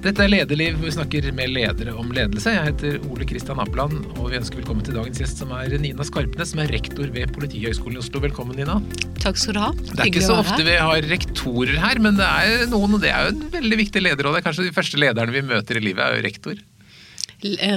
[0.00, 2.54] Dette er Lederliv, hvor vi snakker med ledere om ledelse.
[2.54, 6.06] Jeg heter Ole Kristian Appland, og vi ønsker velkommen til dagens gjest, som er Nina
[6.08, 8.22] Skarpnes, som er rektor ved Politihøgskolen i Oslo.
[8.24, 8.78] Velkommen, Nina.
[9.20, 9.68] Takk skal du ha.
[9.76, 13.12] Det er ikke så ofte vi har rektorer her, men det er noen, og det
[13.12, 14.40] er jo en veldig viktig lederrolle.
[14.46, 16.64] Kanskje de første lederne vi møter i livet, er jo rektor.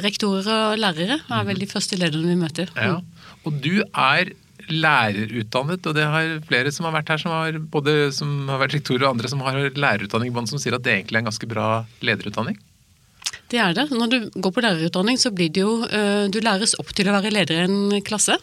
[0.07, 2.71] Rektorer og lærere er vel de første lederne vi møter.
[2.79, 3.01] Ja.
[3.43, 4.31] Og du er
[4.69, 8.77] lærerutdannet, og det har flere som har vært her, som har, både som har vært
[8.77, 11.67] rektorer og andre som har lærerutdanning, som sier at det egentlig er en ganske bra
[12.05, 12.59] lederutdanning?
[13.53, 13.85] Det er det.
[13.93, 17.13] Når du går på lærerutdanning, så blir det jo eh, Du læres opp til å
[17.13, 18.37] være leder i en klasse.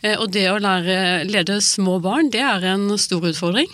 [0.00, 3.68] Eh, og det å lære lede små barn, det er en stor utfordring.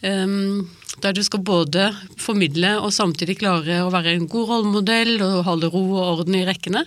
[0.00, 0.68] Ehm,
[1.00, 1.90] der du skal både
[2.20, 6.44] formidle og samtidig klare å være en god rollemodell og holde ro og orden i
[6.48, 6.84] rekkene.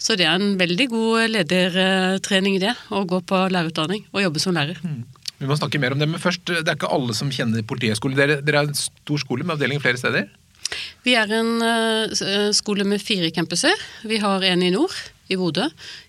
[0.00, 4.42] Så det er en veldig god ledertrening i det, å gå på lærerutdanning og jobbe
[4.42, 4.80] som lærer.
[4.84, 5.02] Mm.
[5.40, 8.16] Vi må snakke mer om det, men først, det er ikke alle som kjenner Politihøgskolen.
[8.16, 10.30] Dere, dere er en stor skole med avdeling flere steder?
[11.04, 13.74] Vi er en uh, skole med fire campuser.
[14.08, 14.94] Vi har en i nord,
[15.28, 15.66] i Bodø.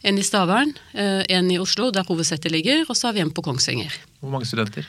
[0.07, 3.43] En i Stavern, en i Oslo, der hovedsettet ligger, og så har vi en på
[3.43, 3.93] Kongsvinger.
[4.19, 4.87] Hvor mange studenter?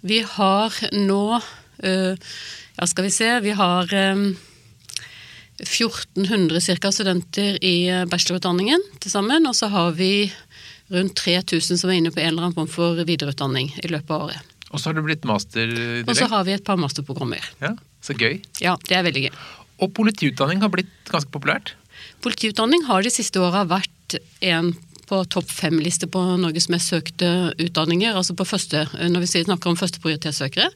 [0.00, 2.14] Vi har nå uh,
[2.78, 3.40] Ja, skal vi se.
[3.42, 4.36] Vi har um,
[5.58, 6.92] 1400 ca.
[6.94, 9.48] studenter i bachelorutdanningen til sammen.
[9.50, 10.30] Og så har vi
[10.92, 14.28] rundt 3000 som er inne på en eller annen form for videreutdanning i løpet av
[14.28, 14.54] året.
[14.68, 16.10] Og så har du blitt master direkt?
[16.10, 17.44] Og så har vi et par masterprogrammer.
[17.62, 18.38] Ja, Så gøy.
[18.62, 19.38] Ja, det er veldig gøy.
[19.82, 21.74] Og politiutdanning har blitt ganske populært?
[22.22, 24.72] Politiutdanning har de siste åra vært en
[25.08, 28.14] på topp fem-liste på Norges mest søkte utdanninger.
[28.14, 30.70] altså på første, Når vi snakker om førsteprioritetssøkere.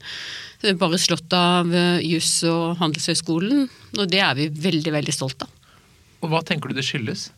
[0.79, 1.67] Bare slått av
[2.01, 3.69] juss og Handelshøyskolen.
[3.99, 5.51] Og det er vi veldig, veldig stolt av.
[6.23, 7.31] Og hva tenker du det skyldes?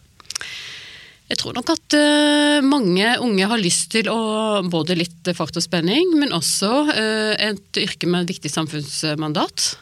[1.25, 5.65] Jeg tror nok at uh, mange unge har lyst til å både litt fart og
[5.65, 9.73] spenning, men også uh, et yrke med et viktig samfunnsmandat.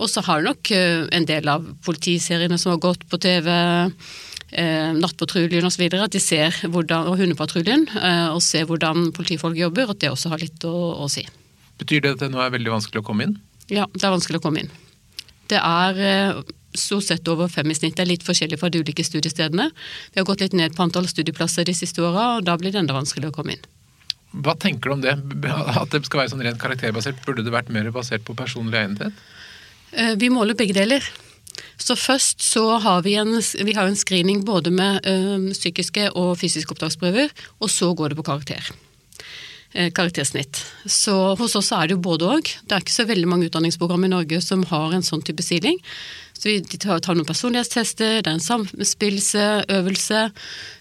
[0.00, 3.50] Og så har nok en del av politiseriene som har gått på TV,
[4.46, 7.88] Nattpatruljen osv., at de ser hvordan, og Hundepatruljen,
[8.30, 11.24] og ser hvordan politifolk jobber, at det også har litt å, å si.
[11.82, 13.34] Betyr det at det nå er veldig vanskelig å komme inn?
[13.66, 14.70] Ja, det er vanskelig å komme inn.
[15.50, 16.44] Det er
[16.76, 17.96] stort sett over fem i snitt.
[17.96, 19.70] Det er litt forskjellig fra de ulike studiestedene.
[20.12, 22.82] Vi har gått litt ned på antall studieplasser de siste åra, og da blir det
[22.82, 23.66] enda vanskeligere å komme inn.
[24.44, 25.16] Hva tenker du om det?
[25.80, 27.22] At det skal være sånn rent karakterbasert?
[27.26, 29.24] Burde det vært mer basert på personlig egnethet?
[29.96, 31.04] Eh, vi måler begge deler.
[31.76, 36.38] Så først så har vi en, vi har en screening både med ø, psykiske og
[36.40, 38.72] fysiske opptaksprøver, og så går det på karakter.
[39.76, 40.62] Eh, karaktersnitt.
[40.88, 42.48] Så hos oss er det jo både òg.
[42.64, 45.76] Det er ikke så veldig mange utdanningsprogram i Norge som har en sånn type siling.
[46.32, 50.22] Så vi tar, tar noen personlighetstester, det er en samspillsøvelse,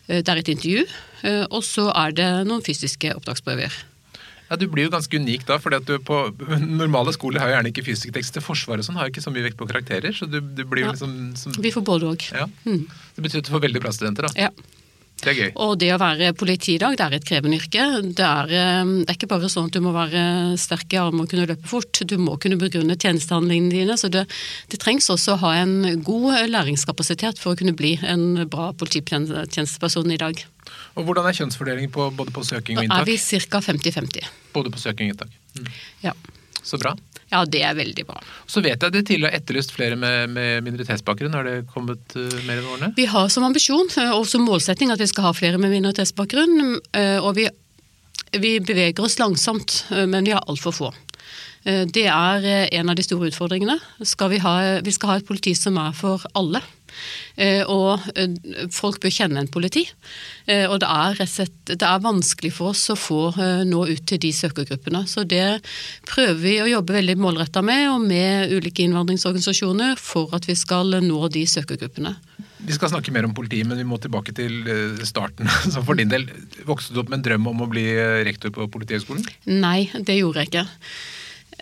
[0.07, 0.85] eh, det er et intervju,
[1.27, 3.73] eh, og så er det noen fysiske opptaksprøver.
[4.49, 6.19] Ja, Du blir jo ganske unik da, fordi at du på
[6.61, 9.33] normale skoler har jo gjerne ikke fysisk tekst til Forsvaret sånn har jo ikke så
[9.33, 10.13] mye vekt på karakterer.
[10.13, 10.95] så du, du blir jo ja.
[10.95, 11.17] liksom...
[11.39, 12.29] Som, vi får både òg.
[12.35, 12.45] Ja.
[12.67, 12.85] Mm.
[13.15, 14.47] Det betyr at du får veldig bra studenter, da.
[14.47, 14.74] Ja.
[15.21, 15.51] Det er gøy.
[15.63, 17.85] Og det å være politi i dag, det er et krevende yrke.
[18.17, 20.23] Det er, eh, det er, ikke bare sånn at du må være
[20.59, 22.01] sterk i armene og kunne løpe fort.
[22.03, 23.97] Du må kunne begrunne tjenestehandlingene dine.
[23.97, 24.25] Så det,
[24.71, 30.11] det, trengs også å ha en god læringskapasitet for å kunne bli en bra polititjenesteperson
[30.11, 30.45] i dag.
[30.95, 33.05] Og Hvordan er kjønnsfordelingen på, både på søking og inntak?
[33.05, 33.61] Da er vi ca.
[33.63, 34.33] 50-50.
[34.55, 35.39] Både på søking og inntak.
[35.55, 35.71] Mm.
[36.03, 36.15] Ja.
[36.65, 36.95] Så bra.
[37.29, 38.19] Ja, det er veldig bra.
[38.49, 41.33] Så vet jeg at det tidligere har etterlyst flere med, med minoritetsbakgrunn.
[41.37, 42.91] Har det kommet uh, mer enn årene?
[42.97, 46.77] Vi har som ambisjon uh, og som målsetting at vi skal ha flere med minoritetsbakgrunn.
[46.95, 47.47] Uh, og vi,
[48.37, 50.93] vi, beveger oss langsomt, men vi har altfor få.
[51.65, 52.43] Det er
[52.77, 53.79] en av de store utfordringene.
[54.05, 54.51] Skal vi, ha,
[54.85, 56.61] vi skal ha et politi som er for alle.
[57.35, 58.31] Eh, og eh,
[58.73, 59.83] folk bør kjenne en politi.
[60.47, 61.19] Eh, og det er,
[61.71, 63.21] det er vanskelig for oss å få
[63.67, 65.03] nå ut til de søkergruppene.
[65.09, 65.59] Så det
[66.07, 70.97] prøver vi å jobbe veldig målretta med, og med ulike innvandringsorganisasjoner, for at vi skal
[71.03, 72.15] nå de søkergruppene.
[72.65, 74.63] Vi skal snakke mer om politiet, men vi må tilbake til
[75.05, 75.49] starten.
[75.73, 76.29] Så for din del,
[76.65, 77.85] Vokste du opp med en drøm om å bli
[78.25, 79.27] rektor på Politihøgskolen?
[79.51, 80.65] Nei, det gjorde jeg ikke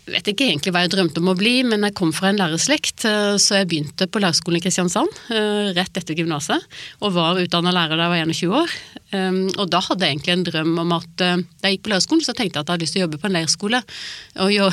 [0.09, 3.05] vet ikke egentlig hva jeg drømte om å bli, men jeg kom fra en lærerslekt,
[3.08, 6.66] eh, så jeg begynte på lærerskolen i Kristiansand eh, rett etter gymnaset.
[7.03, 8.73] Og var utdanna lærer da jeg var 21 år.
[9.14, 11.94] Ehm, og da hadde jeg egentlig en drøm om at eh, da jeg gikk på
[11.94, 13.82] lærerskolen, så tenkte jeg at jeg hadde lyst til å jobbe på en leirskole.
[14.44, 14.72] Og gjøre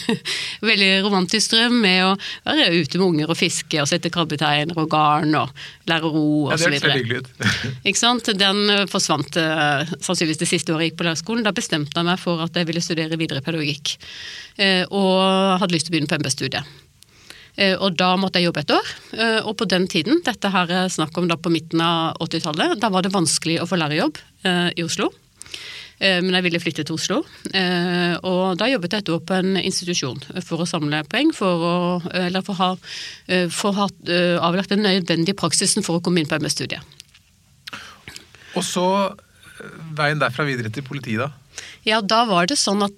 [0.70, 2.10] Veldig romantisk drøm med å
[2.48, 5.54] være ute med unger og fiske og sette krabbeteiner og garn og
[5.90, 6.98] lære ro og så videre.
[6.98, 8.32] Ja, det hørtes Ikke sant.
[8.40, 11.46] Den forsvant sannsynligvis det siste året jeg gikk på lærerskolen.
[11.46, 13.96] Da bestemte jeg meg for at jeg ville studere videre pedagogikk.
[14.60, 16.76] Eh, og hadde lyst til å begynne på MB-studiet.
[17.56, 18.92] Eh, og da måtte jeg jobbe et år.
[19.16, 22.76] Eh, og på den tiden, dette her er snakk om da på midten av 80-tallet,
[22.82, 25.10] da var det vanskelig å få lærerjobb i Oslo.
[26.00, 27.16] men jeg ville flytte til Oslo.
[28.24, 31.74] Og da jobbet jeg et år på en institusjon for å samle poeng for å,
[32.16, 32.68] eller for å ha,
[33.52, 33.88] for å ha
[34.48, 36.80] avlagt den nødvendige praksisen for å komme inn på MS-studiet.
[38.56, 38.86] Og så
[39.92, 41.28] veien derfra videre til politiet, da?
[41.84, 42.96] Ja, da var det sånn at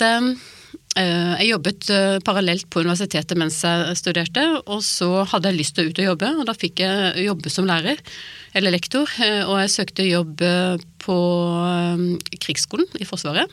[1.01, 5.89] jeg jobbet eh, parallelt på universitetet mens jeg studerte, og så hadde jeg lyst til
[5.89, 8.03] å ut og jobbe, og da fikk jeg jobbe som lærer,
[8.53, 10.45] eller lektor, eh, og jeg søkte jobb
[11.03, 11.17] på
[12.45, 13.51] krigsskolen i Forsvaret,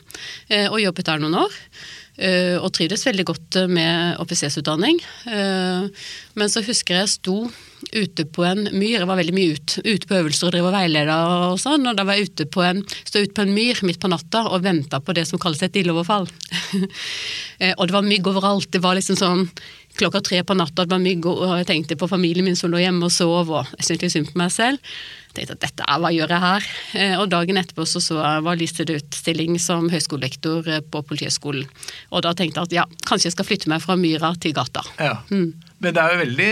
[0.68, 1.56] og jobbet der noen år.
[2.20, 4.98] Og trivdes veldig godt med offisersutdanning.
[5.24, 7.36] Men så husker jeg sto
[7.94, 10.74] ute på en myr, jeg var veldig mye ute, ute på øvelser og drev og
[10.74, 11.16] veileda
[11.50, 14.00] og sånn, og da var jeg ute på en, stod ute på en myr midt
[14.02, 16.28] på natta og venta på det som kalles et ildoverfall.
[17.60, 18.70] Eh, og det var mygg overalt.
[18.72, 19.42] Det var liksom sånn
[20.00, 22.80] klokka tre på natta, det var mygg, og jeg tenkte på familien min som lå
[22.82, 24.92] hjemme og sov, og jeg syntes litt synd på meg selv.
[25.30, 26.68] Jeg tenkte at dette er hva gjør jeg her?
[26.98, 31.02] Eh, og dagen etterpå så, så jeg var listet ut utstilling som høyskolelektor eh, på
[31.06, 31.68] Politihøgskolen.
[32.10, 34.82] Og da tenkte jeg at ja, kanskje jeg skal flytte meg fra myra til gata.
[34.98, 35.20] Ja.
[35.30, 35.52] Mm.
[35.80, 36.50] Men det er jo veldig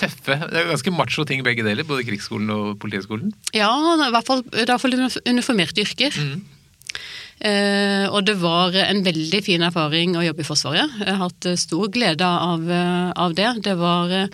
[0.00, 0.36] tøffe.
[0.46, 3.34] Det er ganske macho ting begge deler, både krigsskolen og politihøgskolen?
[3.56, 4.96] Ja, i hvert fall, i hvert fall
[5.28, 6.16] uniformerte yrker.
[6.16, 6.59] Mm.
[7.40, 10.98] Eh, og det var en veldig fin erfaring å jobbe i Forsvaret.
[11.00, 13.54] Jeg har hatt stor glede av, eh, av det.
[13.64, 14.28] Det var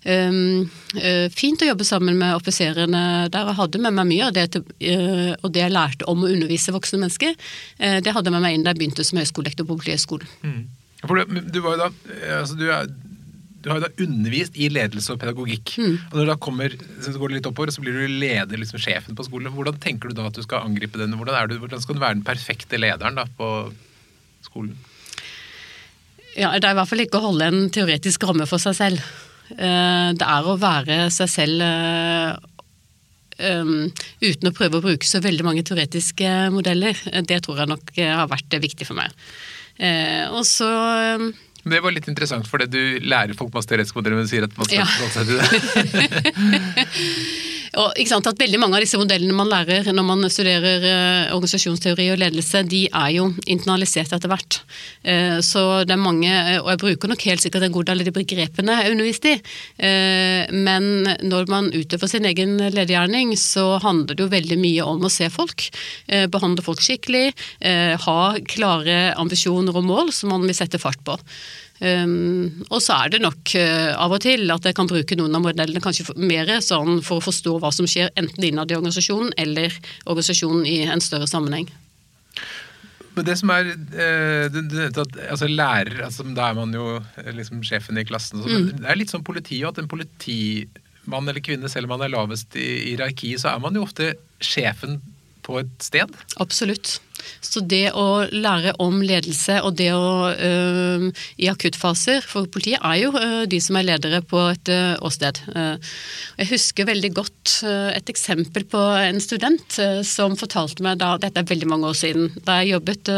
[0.00, 0.64] Um,
[1.28, 3.50] fint å jobbe sammen med offiserene der.
[3.50, 4.56] Jeg hadde med meg mye av det,
[5.44, 7.34] og det jeg lærte om å undervise voksne mennesker.
[7.76, 10.24] Det hadde jeg med meg inn da jeg begynte som høyskolelektor på Politihøgskolen.
[10.40, 10.64] Mm.
[11.52, 11.90] Du, da,
[12.38, 12.88] altså du er
[13.60, 15.74] du har jo da undervist i ledelse og pedagogikk.
[15.76, 15.96] Mm.
[16.10, 19.16] og Når da kommer, så går det litt oppover, så blir du leder, liksom sjefen
[19.18, 19.52] på skolen.
[19.52, 21.12] Hvordan tenker du da at du skal angripe den?
[21.18, 23.50] Hvordan, du, hvordan skal du være den perfekte lederen da på
[24.46, 24.78] skolen?
[26.38, 29.04] Ja, Det er i hvert fall ikke å holde en teoretisk ramme for seg selv.
[29.50, 31.66] Eh, det er å være seg selv
[33.40, 33.90] um,
[34.22, 36.96] uten å prøve å bruke så veldig mange teoretiske modeller.
[37.28, 39.12] Det tror jeg nok har vært viktig for meg.
[40.36, 40.68] Og så
[41.64, 44.56] det var litt interessant, fordi du lærer folk masse teoretiske modeller, men du sier at
[44.56, 44.86] man skal ja.
[44.88, 45.36] forholde seg til
[46.48, 46.86] det.
[47.78, 52.08] og, sant, at Veldig mange av disse modellene man lærer når man studerer eh, organisasjonsteori
[52.14, 54.58] og ledelse, de er jo internalisert etter hvert.
[55.04, 56.32] Eh, så det er mange,
[56.62, 59.36] og jeg bruker nok helt sikkert en god del av de begrepene jeg undervist i,
[59.86, 60.88] eh, men
[61.20, 65.28] når man utøver sin egen ledergjerning, så handler det jo veldig mye om å se
[65.30, 65.68] folk.
[66.32, 67.32] behandle folk skikkelig,
[68.04, 71.18] ha klare ambisjoner og mål som man vil sette fart på.
[71.80, 75.32] Um, og så er det nok uh, av og til at jeg kan bruke noen
[75.38, 79.32] av modellene kanskje mer sånn for å forstå hva som skjer enten innad i organisasjonen
[79.40, 79.72] eller
[80.04, 81.70] organisasjonen i en større sammenheng.
[83.16, 86.98] Men det som er uh, du, du at, altså Lærer, altså, da er man jo
[87.00, 88.44] eh, liksom sjefen i klassen.
[88.44, 88.68] Så, mm.
[88.82, 92.60] Det er litt sånn politi at en politimann eller -kvinne, selv om man er lavest
[92.60, 95.00] i hierarki, så er man jo ofte sjefen
[95.48, 96.12] på et sted?
[96.44, 97.00] Absolutt.
[97.40, 101.06] Så det å lære om ledelse og det å øh,
[101.40, 105.40] i akuttfaser For politiet er jo øh, de som er ledere på et øh, åsted.
[105.50, 109.76] Jeg husker veldig godt et eksempel på en student
[110.06, 112.30] som fortalte meg da Dette er veldig mange år siden.
[112.46, 113.10] Da jeg jobbet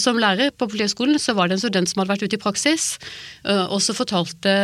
[0.00, 2.86] som lærer på Politihøgskolen, så var det en student som hadde vært ute i praksis.
[3.46, 4.54] Og så fortalte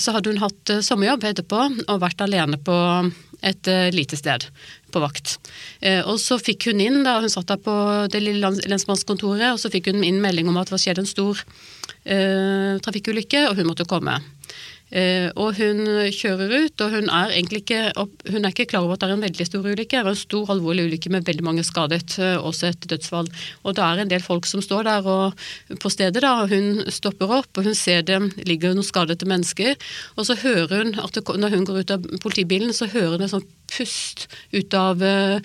[0.00, 2.78] Så hadde hun hatt sommerjobb etterpå og vært alene på
[3.46, 4.48] et lite sted
[4.92, 5.36] på vakt.
[5.80, 7.74] Eh, og så fikk hun inn, da hun satt der på
[8.12, 11.08] det lille lensmannskontoret, og så fikk hun inn melding om at det var skjedd en
[11.08, 14.18] stor uh, trafikkulykke, og hun måtte komme.
[14.88, 15.82] Eh, og hun
[16.14, 17.92] kjører ut, og hun er egentlig ikke,
[18.32, 19.98] hun er ikke klar over at det er en veldig stor ulykke.
[19.98, 23.28] Det er en stor, alvorlig ulykke med veldig mange skadet, eh, også et dødsfall.
[23.64, 25.44] Og det er en del folk som står der og,
[25.82, 29.76] på stedet, da, og hun stopper opp, og hun ser det ligger noen skadede mennesker.
[30.16, 33.28] Og så hører hun at det, når hun går ut av politibilen, så hører hun
[33.28, 35.36] en sånn pust ut av uh,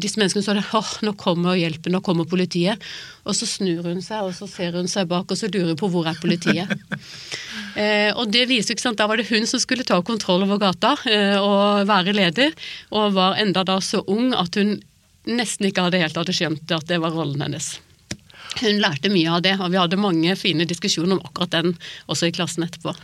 [0.00, 0.44] disse menneskene.
[0.44, 2.80] Så er det åh, nå kommer hjelpen, nå kommer politiet.
[3.28, 5.80] Og så snur hun seg, og så ser hun seg bak, og så lurer hun
[5.80, 6.72] på hvor er politiet.
[7.78, 10.58] Eh, og det viser ikke sant, Da var det hun som skulle ta kontroll over
[10.58, 12.56] gata eh, og være leder,
[12.90, 14.80] og var enda da så ung at hun
[15.28, 17.76] nesten ikke hadde helt hadde skjønt at det var rollen hennes.
[18.58, 21.74] Hun lærte mye av det, og vi hadde mange fine diskusjoner om akkurat den
[22.10, 22.94] også i klassen etterpå.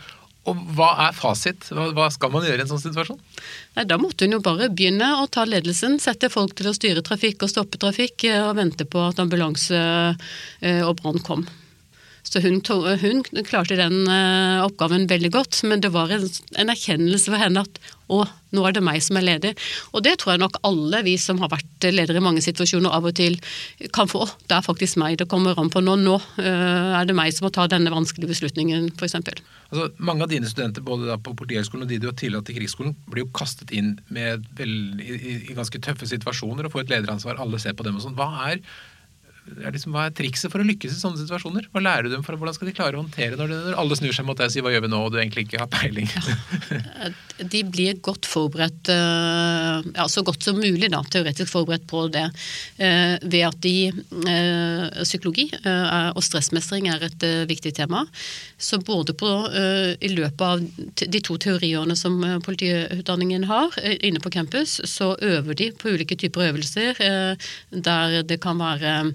[0.49, 1.69] Og Hva er fasit?
[1.73, 3.21] Hva skal man gjøre i en sånn situasjon?
[3.77, 5.97] Nei, Da måtte hun jo bare begynne å ta ledelsen.
[6.01, 9.79] Sette folk til å styre trafikk og stoppe trafikk, eh, og vente på at ambulanse
[10.61, 11.47] eh, og brann kom.
[12.25, 14.09] Så hun, hun klarte den
[14.65, 16.25] oppgaven veldig godt, men det var en,
[16.59, 17.79] en erkjennelse for henne at
[18.11, 18.21] å,
[18.53, 19.55] nå er det meg som er leder.
[19.95, 23.07] Og det tror jeg nok alle vi som har vært ledere i mange situasjoner av
[23.09, 23.37] og til
[23.95, 24.23] kan få.
[24.25, 25.97] Å, det er faktisk meg det kommer an på nå.
[26.05, 29.17] Nå uh, er det meg som må ta denne vanskelige beslutningen, f.eks.
[29.17, 32.93] Altså, mange av dine studenter både på Politihøgskolen og de du har tillatt i Krigsskolen,
[33.09, 37.41] blir jo kastet inn med vel, i, i, ganske tøffe situasjoner og får et lederansvar.
[37.41, 38.17] Alle ser på dem og sånn.
[38.19, 38.61] Hva er
[39.45, 41.67] er liksom, hva er trikset for å lykkes i sånne situasjoner?
[41.73, 44.15] Hva lærer du dem for Hvordan skal de klare å håndtere når, når alle snur
[44.15, 46.09] seg mot deg og sier 'hva gjør vi nå', og du egentlig ikke har peiling?
[46.15, 47.11] Ja.
[47.35, 52.23] De blir godt forberedt, eh, ja, så godt som mulig da, teoretisk forberedt på det,
[52.79, 58.05] eh, ved at de eh, Psykologi og stressmestring er et viktig tema.
[58.57, 59.29] Så både på,
[59.99, 60.63] i løpet av
[60.95, 66.49] de to teoriårene som politiutdanningen har inne på campus, så øver de på ulike typer
[66.49, 67.37] øvelser
[67.71, 69.11] der det kan være Eh,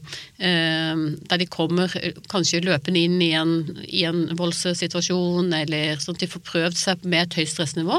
[1.29, 3.53] der de kommer eh, kanskje løpende inn i en,
[3.85, 7.99] i en voldssituasjon, eller sånn at de får prøvd seg med et høyt stressnivå.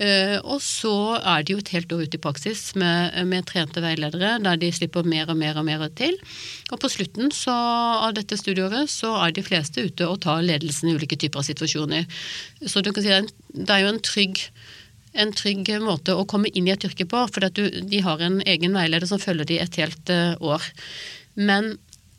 [0.00, 3.82] Eh, og så er de jo et helt år ute i praksis med, med trente
[3.84, 6.16] veiledere, der de slipper mer og mer og mer til.
[6.72, 7.54] Og på slutten så,
[8.06, 11.48] av dette studieåret så er de fleste ute og tar ledelsen i ulike typer av
[11.50, 12.08] situasjoner.
[12.64, 14.48] Så du kan si det er jo en trygg
[15.16, 18.74] en trygg måte å komme inn i et yrke på, for de har en egen
[18.76, 20.12] veileder som følger de et helt
[20.44, 20.66] år.
[21.36, 21.74] Men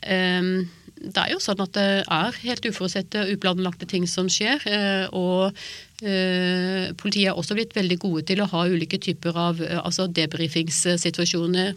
[0.05, 4.63] um, det er jo sånn at det er helt uforutsette, uplanlagte ting som skjer.
[4.69, 9.62] Eh, og uh, politiet er også blitt veldig gode til å ha ulike typer av
[9.62, 11.75] uh, altså debrifingssituasjoner.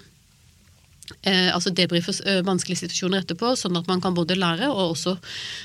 [1.27, 2.15] Eh, altså debrife
[2.47, 5.17] vanskelige situasjoner etterpå, sånn at man kan både lære og også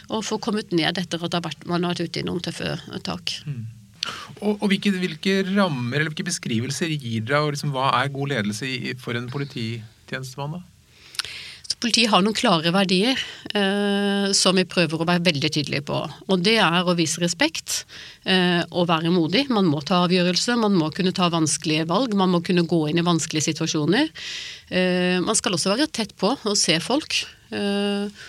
[0.09, 2.71] og få kommet ned etter at man har vært ute i noen tøffe
[3.05, 3.35] tak.
[3.45, 3.61] Mm.
[4.41, 8.33] Og, og hvilke, hvilke, rammer eller hvilke beskrivelser gir dere, og liksom, hva er god
[8.33, 10.57] ledelse for en polititjenestemann?
[10.57, 10.74] da?
[11.83, 13.19] Politiet har noen klare verdier
[13.53, 15.97] eh, som vi prøver å være veldig tydelige på.
[16.31, 17.81] Og det er å vise respekt
[18.23, 19.45] eh, og være modig.
[19.53, 23.01] Man må ta avgjørelser, man må kunne ta vanskelige valg, man må kunne gå inn
[23.01, 24.09] i vanskelige situasjoner.
[24.71, 27.19] Eh, man skal også være tett på og se folk.
[27.51, 28.25] Eh,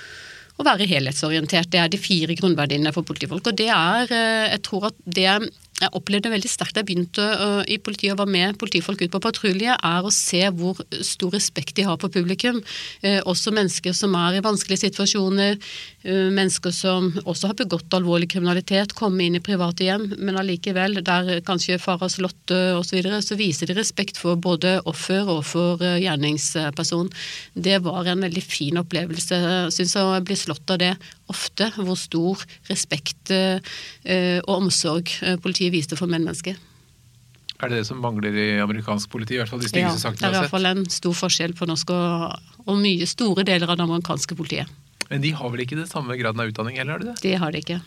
[0.56, 1.68] og være helhetsorientert.
[1.72, 3.50] Det er de fire grunnverdiene for politifolk.
[3.50, 5.28] Og det er, eh, jeg tror at det
[5.76, 9.12] jeg opplevde veldig sterkt da jeg begynte uh, i politiet og var med politifolk ut
[9.12, 12.62] på patrulje, er å se hvor stor respekt de har for publikum.
[13.04, 15.58] Uh, også mennesker som er i vanskelige situasjoner,
[16.06, 21.02] uh, mennesker som også har begått alvorlig kriminalitet, komme inn i private hjem, men allikevel,
[21.04, 25.28] der kanskje far har slått osv., så, videre, så viser de respekt for både offer
[25.28, 27.10] og for gjerningsperson.
[27.52, 29.40] Det var en veldig fin opplevelse,
[29.74, 30.94] syns jeg, å bli slått av det
[31.32, 35.10] ofte, hvor stor respekt og omsorg
[35.42, 36.56] politiet politiet viste for mennesker.
[37.56, 39.34] Er det det som mangler i amerikansk politi?
[39.34, 41.90] i hvert fall de ja, Det er i hvert fall en stor forskjell på norsk
[41.94, 42.34] og,
[42.66, 44.68] og mye store deler av det amerikanske politiet.
[45.08, 47.16] Men de har vel ikke den samme graden av utdanning, eller har de det?
[47.22, 47.80] Det har de ikke.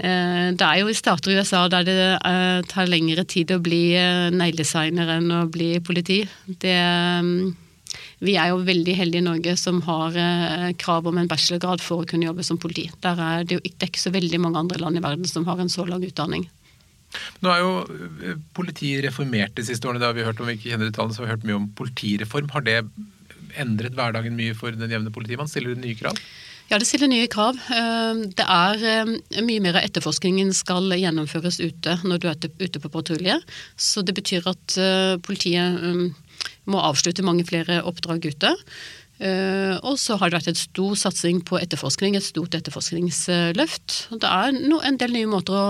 [0.00, 3.60] Eh, det er jo i stater i USA der det eh, tar lengre tid å
[3.60, 6.22] bli eh, negledesigner enn å bli politi.
[6.46, 6.78] Det,
[8.20, 10.16] vi er jo veldig heldige i Norge som har
[10.80, 12.90] krav om en bachelorgrad for å kunne jobbe som politi.
[13.00, 15.72] Der er det jo ikke så veldig mange andre land i verden som har en
[15.72, 16.44] så lang utdanning.
[17.42, 17.72] Nå er jo
[18.22, 20.02] eh, politiet reformert de siste årene.
[20.02, 21.66] Det har vi hørt om, vi ikke kjenner detaljene, så har vi hørt mye om
[21.78, 22.52] politireform.
[22.54, 22.78] Har det
[23.58, 25.50] endret hverdagen mye for den jevne politimann?
[25.50, 26.20] Stiller det nye krav?
[26.70, 27.58] Ja, det stiller nye krav.
[27.74, 32.82] Eh, det er eh, mye mer av etterforskningen skal gjennomføres ute når du er ute
[32.82, 33.40] på patrulje.
[33.74, 34.78] Så det betyr at
[35.26, 35.82] politiet
[36.70, 38.56] må avslutte mange flere oppdrag ute.
[39.20, 43.96] Uh, og så har det vært et stor satsing på etterforskning, et stort etterforskningsløft.
[44.16, 44.54] Det er
[44.88, 45.64] en del nye måter å,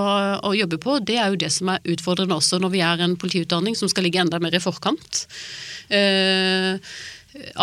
[0.46, 1.00] å, jobbe på.
[1.02, 4.06] Det er jo det som er utfordrende også når vi er en politiutdanning som skal
[4.06, 5.24] ligge enda mer i forkant.
[5.90, 6.78] Uh,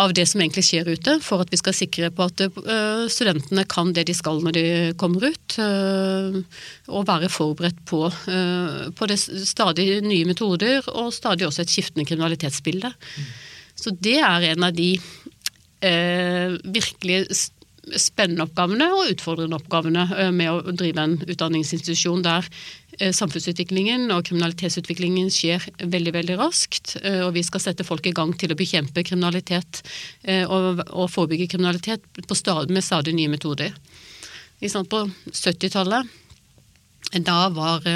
[0.00, 3.66] av det som egentlig skjer ute, for at vi skal sikre på at uh, studentene
[3.68, 4.64] kan det de skal når de
[5.00, 5.58] kommer ut.
[6.88, 8.00] og være forberedt på,
[8.96, 12.90] på det stadig nye metoder og stadig også et skiftende kriminalitetsbilde.
[12.92, 13.28] Mm.
[13.78, 14.90] Så det er en av de
[15.80, 17.20] eh, virkelig
[17.96, 24.24] spennende oppgavene og utfordrende oppgavene eh, med å drive en utdanningsinstitusjon der eh, samfunnsutviklingen og
[24.28, 26.96] kriminalitetsutviklingen skjer veldig veldig raskt.
[27.02, 29.82] Eh, og vi skal sette folk i gang til å bekjempe kriminalitet
[30.48, 33.74] og, og forebygge kriminalitet stadig, med stadig nye metoder.
[34.58, 36.08] På 70-tallet,
[37.24, 37.86] da var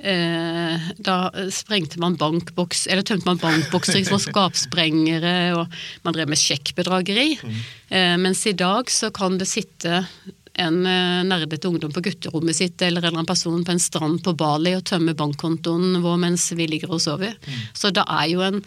[0.00, 1.16] Eh, da
[1.52, 7.34] sprengte man bankboks, eller tømte man bankbokser som var skapsprengere, og man drev med sjekkbedrageri.
[7.36, 7.58] Mm.
[7.90, 10.04] Eh, mens i dag så kan det sitte
[10.54, 14.22] en eh, nerdete ungdom på gutterommet sitt eller en eller annen person på en strand
[14.24, 17.36] på Bali og tømme bankkontoen vår mens vi ligger og sover.
[17.46, 17.62] Mm.
[17.76, 18.60] Så det er jo en,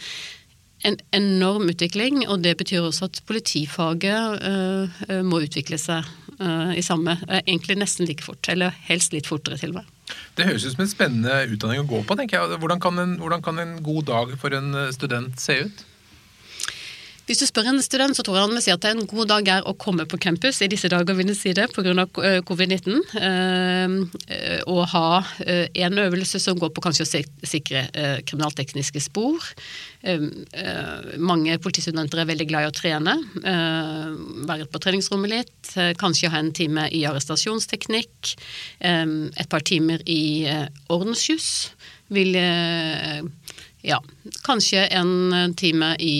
[0.87, 6.09] en, enorm utvikling, og det betyr også at politifaget uh, må utvikle seg
[6.73, 10.15] i samme Egentlig nesten like fort, eller helst litt fortere til og med.
[10.35, 12.17] Det høres ut som en spennende utdanning å gå på.
[12.19, 12.57] tenker jeg.
[12.59, 15.83] Hvordan kan en, hvordan kan en god dag for en student se ut?
[17.23, 19.07] Hvis du spør en student, så tror jeg han vil si at det er en
[19.07, 21.93] god dag er å komme på campus i disse dager, vil jeg si det, pga.
[22.19, 22.97] Eh, covid-19.
[23.15, 27.85] Eh, og ha eh, en øvelse som går på kanskje å sikre
[28.27, 29.45] kriminaltekniske spor.
[31.23, 33.13] Mange politistudenter er veldig glad i å trene.
[34.49, 35.71] Være på treningsrommet litt.
[36.01, 38.33] Kanskje ha en time i arrestasjonsteknikk.
[38.83, 40.43] Et par timer i
[40.91, 41.71] ordensjuss
[42.11, 42.35] vil
[43.83, 43.99] ja,
[44.43, 46.15] kanskje en time i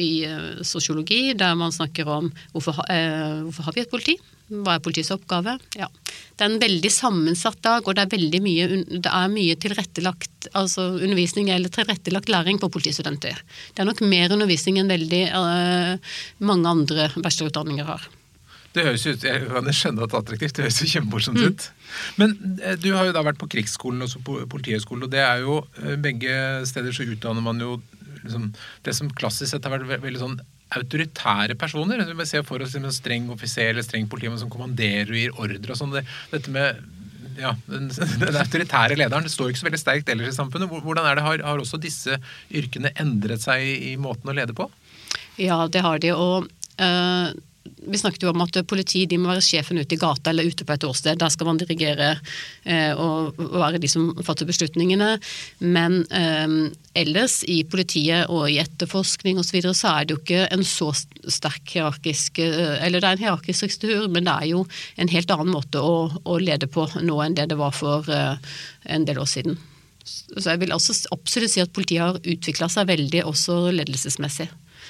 [0.00, 4.16] i eh, sosiologi, der man snakker om hvorfor, eh, hvorfor har vi et politi?
[4.50, 5.54] Hva er politiets oppgave?
[5.78, 5.86] Ja.
[6.34, 10.88] Det er en veldig sammensatt dag, og det er mye, det er mye tilrettelagt altså
[10.96, 13.38] undervisning eller tilrettelagt læring på politistudenter.
[13.74, 18.08] Det er nok mer undervisning enn veldig uh, mange andre bachelorutdanninger har.
[18.74, 21.64] Det høres ut, Jeg kan skjønne at det er attraktivt, det høres jo kjempemorsomt ut.
[22.22, 22.36] Men
[22.78, 25.60] du har jo da vært på Krigsskolen og Politihøgskolen, og det er jo
[25.98, 26.34] begge
[26.70, 27.80] steder så utdanner man jo
[28.22, 28.48] liksom,
[28.86, 30.40] det som klassisk sett har vært veldig sånn
[30.76, 32.02] autoritære personer.
[32.06, 35.74] Vi ser for oss en streng offiser eller streng politimann som kommanderer og gir ordre.
[35.74, 35.94] og sånn.
[35.96, 36.78] Det, dette med
[37.40, 37.88] ja, den,
[38.22, 40.70] den, autoritære lederen det står ikke så veldig sterkt ellers i samfunnet.
[40.70, 44.56] Hvordan er det, Har, har også disse yrkene endret seg i, i, måten å lede
[44.56, 44.68] på?
[45.40, 46.12] Ja, det har de.
[46.14, 47.30] og øh,
[47.62, 50.74] vi snakket jo om at politiet må være sjefen ute i gata eller ute på
[50.74, 51.18] et åsted.
[51.20, 52.12] Der skal man dirigere
[52.64, 55.10] eh, og være de som fatter beslutningene.
[55.60, 56.54] Men eh,
[57.02, 59.50] ellers i politiet og i etterforskning osv.
[59.50, 63.18] Så, videre, så er det jo ikke en så sterk hierarkisk eh, Eller det er
[63.18, 64.64] en hierarkisk struktur, men det er jo
[64.96, 68.38] en helt annen måte å, å lede på nå enn det det var for eh,
[68.88, 69.58] en del år siden.
[70.06, 74.48] Så jeg vil også absolutt si at politiet har utvikla seg veldig også ledelsesmessig.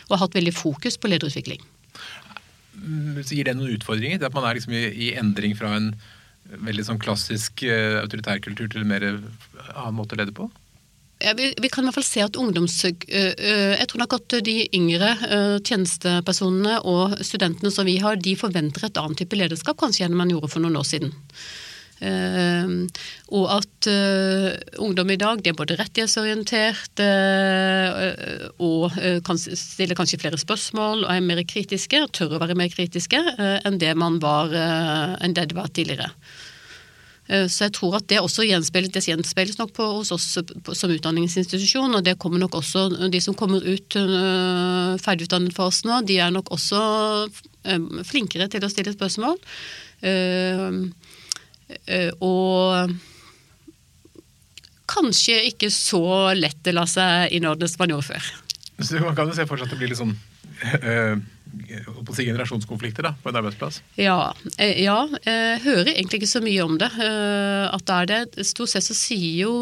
[0.09, 1.61] Og har hatt veldig fokus på lederutvikling.
[2.81, 4.23] Mm, gir det noen utfordringer?
[4.25, 5.93] At man er liksom i, i endring fra en
[6.51, 10.49] veldig sånn klassisk uh, autoritærkultur til en mer annen måte å lede på?
[11.21, 12.79] Ja, vi, vi, kan i hvert fall se at ungdoms...
[12.89, 15.13] Uh, jeg tror nok at de yngre
[15.69, 20.33] tjenestepersonene og studentene som vi har, de forventer et annet type lederskap kanskje enn man
[20.33, 21.13] gjorde for noen år siden.
[22.01, 22.89] Uh,
[23.37, 24.51] og at uh,
[24.83, 28.95] ungdom i dag er både rettighetsorientert uh, og
[29.27, 33.21] kan stille kanskje flere spørsmål og er mer kritiske, og tør å være mer kritiske
[33.39, 34.53] enn det man var,
[35.23, 36.11] enn det det var tidligere.
[37.31, 41.95] Så jeg tror at det også gjenspeiles, det gjenspeiles nok på, hos oss som utdanningsinstitusjon,
[41.95, 46.35] og det kommer nok også De som kommer ut ferdigutdannet for oss nå, de er
[46.35, 46.81] nok også
[48.09, 49.39] flinkere til å stille spørsmål.
[52.27, 52.99] Og
[54.91, 56.05] kanskje ikke så
[56.37, 58.31] lett å la seg innordne som man gjorde før.
[58.81, 60.17] Så man kan jo se for seg at det blir litt sånn
[60.81, 61.21] øh,
[62.17, 63.81] si generasjonskonflikter da, på en arbeidsplass?
[64.01, 66.91] Ja, øh, ja, jeg hører egentlig ikke så mye om det.
[66.91, 68.47] At det er det.
[68.49, 69.55] Stort sett så sier jo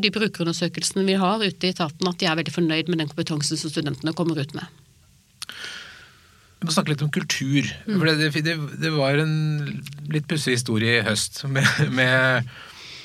[0.00, 3.60] de brukerundersøkelsene vi har ute i etaten at de er veldig fornøyd med den kompetansen
[3.60, 4.66] som studentene kommer ut med.
[6.62, 7.66] Vi må snakke litt om kultur.
[7.90, 7.96] Mm.
[7.96, 9.32] For det, det, det, var en
[10.14, 12.46] litt pussig historie i høst med, med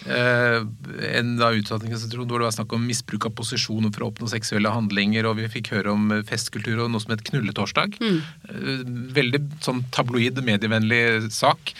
[0.07, 4.71] en da utdanningsinstitusjon hvor det var snakk om misbruk av posisjoner for å oppnå seksuelle
[4.73, 7.99] handlinger, og vi fikk høre om festkultur og noe som het Knulletorsdag.
[8.01, 8.19] Mm.
[8.49, 8.83] Uh,
[9.17, 11.73] veldig sånn tabloid, medievennlig sak.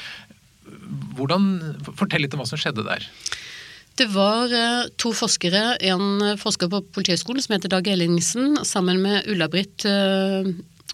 [1.17, 1.51] Hvordan,
[1.89, 3.07] Fortell litt om hva som skjedde der.
[3.97, 4.51] Det var
[5.01, 10.49] to forskere, en forsker på Politihøgskolen som heter Dag Ellingsen, sammen med Ulla-Britt Eh,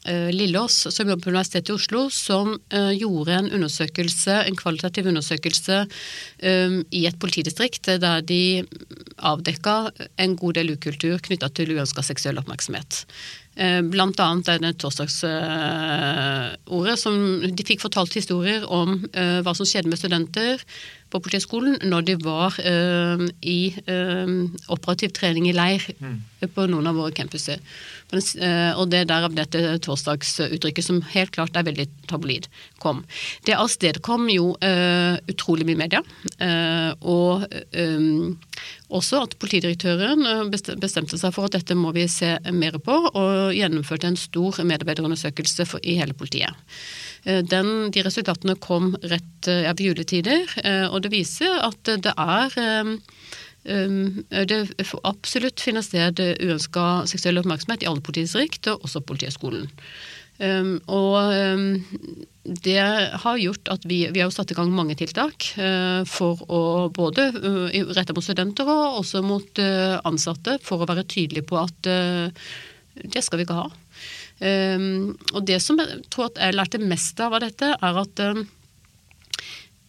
[0.05, 5.77] Lillås, som jobber på Universitetet i Oslo, som uh, gjorde en undersøkelse, en kvalitativ undersøkelse
[5.87, 8.43] um, i et politidistrikt der de
[9.17, 9.75] avdekka
[10.19, 12.91] en god del ukultur knytta til uønska seksuell oppmerksomhet.
[13.53, 17.13] Blant annet er det torsdagsordet som
[17.45, 20.57] de fikk fortalt historier om hva som skjedde med studenter
[21.13, 26.15] på Politihøgskolen når de var uh, i uh, operativ trening i leir mm.
[26.55, 27.61] på noen av våre campuser.
[28.13, 32.49] Uh, og det er derav dette torsdagsuttrykket, som helt klart er veldig tabloid,
[32.81, 33.03] kom.
[33.47, 34.51] Det avstedkom jo
[35.31, 36.01] utrolig mye media.
[37.01, 37.45] og
[38.93, 44.11] også at politidirektøren bestemte seg for at dette må vi se mer på, og gjennomførte
[44.11, 46.53] en stor medarbeiderundersøkelse for, i hele politiet.
[47.23, 52.15] Eh, den, de resultatene kom rett ja, ved juletider, eh, og det viser at det
[52.17, 52.97] er
[53.63, 54.57] det
[55.07, 59.69] absolutt finner sted uønska seksuell oppmerksomhet i alle politidistrikt, og også Politihøgskolen.
[60.91, 61.15] Og
[62.65, 62.83] det
[63.23, 65.47] har gjort at vi, vi har satt i gang mange tiltak
[66.11, 66.59] for å
[66.91, 67.29] både
[67.95, 73.39] rette mot studenter og også mot ansatte, for å være tydelige på at det skal
[73.39, 73.69] vi ikke ha.
[74.41, 78.43] Um, og det som jeg tror at jeg lærte mest av dette, er at um,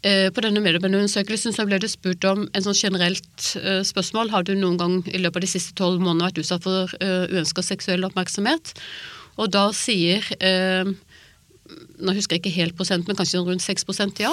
[0.05, 4.35] på denne medieundersøkelsen så ble det spurt om en sånn generelt uh, spørsmål.
[4.35, 7.25] Har du noen gang i løpet av de siste tolv månedene vært utsatt for uh,
[7.33, 8.75] uønska seksuell oppmerksomhet?
[9.41, 14.31] Og da sier nå husker jeg ikke helt prosent, men kanskje rundt 6% ja.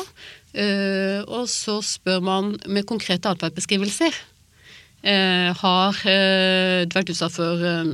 [1.23, 4.13] og så spør man med konkrete atferdsbeskrivelser.
[5.01, 7.87] Eh, har eh, vært utsatt for eh,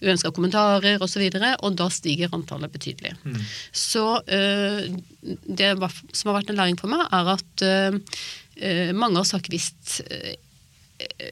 [0.00, 3.12] uønska kommentarer osv., og, så videre, og da stiger antallet betydelig.
[3.24, 3.36] Mm.
[3.72, 7.64] Så det som har vært en læring for meg, er at
[8.96, 10.00] mange av oss har ikke visst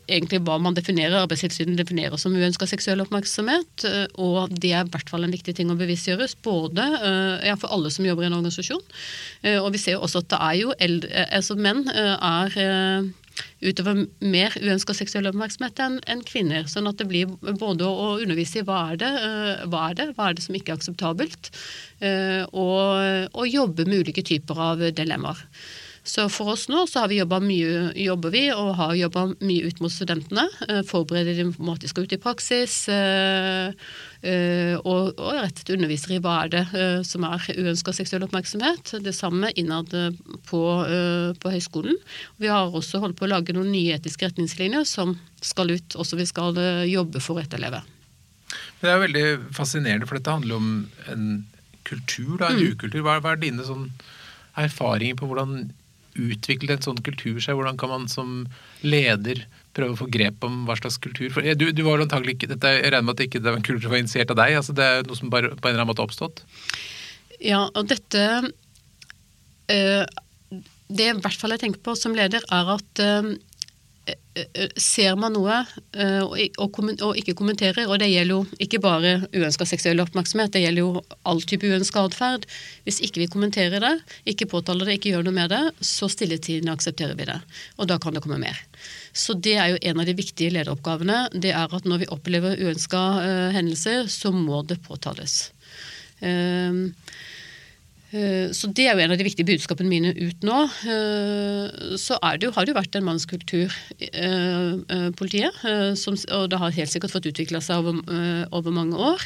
[0.05, 3.87] egentlig hva man definerer, Arbeidstilsynet definerer som uønska seksuell oppmerksomhet.
[4.21, 6.85] Og det er i hvert fall en viktig ting å bevisstgjøres, både
[7.45, 8.85] ja, for alle som jobber i en organisasjon.
[9.64, 12.59] Og vi ser jo også at det er jo eldre, altså menn er
[13.64, 16.68] utøver mer uønska seksuell oppmerksomhet enn en kvinner.
[16.70, 20.09] Sånn at det blir både å undervise i hva er det, uh, hva er det,
[20.16, 21.50] hva er det som ikke er akseptabelt,
[22.05, 25.40] uh, og, og, jobbe med ulike typer av dilemmaer.
[26.05, 29.71] Så for oss nå så har vi jobba mye, jobber vi og har jobba mye
[29.71, 30.43] ut mot studentene.
[30.69, 32.75] Eh, forbereder de på de skal ut i praksis.
[32.93, 33.71] Eh,
[34.21, 38.93] eh, og, og rettet undervisere underviser i hva er det som er uønska seksuell oppmerksomhet.
[39.01, 39.95] Det samme innad
[40.51, 40.61] på,
[41.40, 41.97] på høyskolen.
[42.37, 46.05] Vi har også holdt på å lage noen nye etiske retningslinjer som skal ut, og
[46.05, 47.81] som vi skal jobbe for å etterleve.
[48.83, 49.25] Det er veldig
[49.57, 50.69] fascinerende, for dette handler om
[51.09, 51.25] en
[51.88, 52.77] kultur, da, en mm.
[52.77, 53.01] ukultur.
[53.05, 53.88] Hva, hva er dine sånn
[54.61, 55.73] erfaringer på hvordan
[56.14, 57.59] utvikle en sånn kultur seg?
[57.59, 58.44] Hvordan kan man som
[58.85, 62.53] leder prøve å få grep om hva slags kultur For du, du var antagelig ikke
[62.55, 64.59] dette, Jeg regner med at det ikke var en kultur som var initiert av deg?
[64.61, 66.44] altså Det er noe som bare på en eller annen måte har oppstått?
[67.42, 68.22] Ja, og dette
[69.74, 70.05] øh,
[70.87, 73.35] Det i hvert fall jeg tenker på som leder, er at øh,
[74.81, 75.61] ser man noe
[76.25, 80.83] og, og, ikke kommenterer, og det gjelder jo ikke bare uønska seksuell oppmerksomhet, det gjelder
[80.83, 82.47] jo all type uønska atferd.
[82.87, 83.92] Hvis ikke vi kommenterer det,
[84.35, 87.38] ikke påtaler det, ikke gjør noe med det, så stilletiende aksepterer vi det.
[87.79, 88.59] Og da kan det komme mer.
[89.14, 91.29] Så det er jo en av de viktige lederoppgavene.
[91.35, 93.05] Det er at når vi opplever uønska
[93.55, 95.53] hendelser, så må det påtales.
[96.25, 96.90] Eh,
[98.55, 100.59] så det er jo en av de viktige budskapene mine ut nå.
[100.87, 103.74] Eh, så det jo, har det jo vært en mannskultur
[105.18, 105.62] politiet,
[105.98, 108.03] som, og det har helt sikkert fått utvikla seg over,
[108.55, 109.24] over, mange år.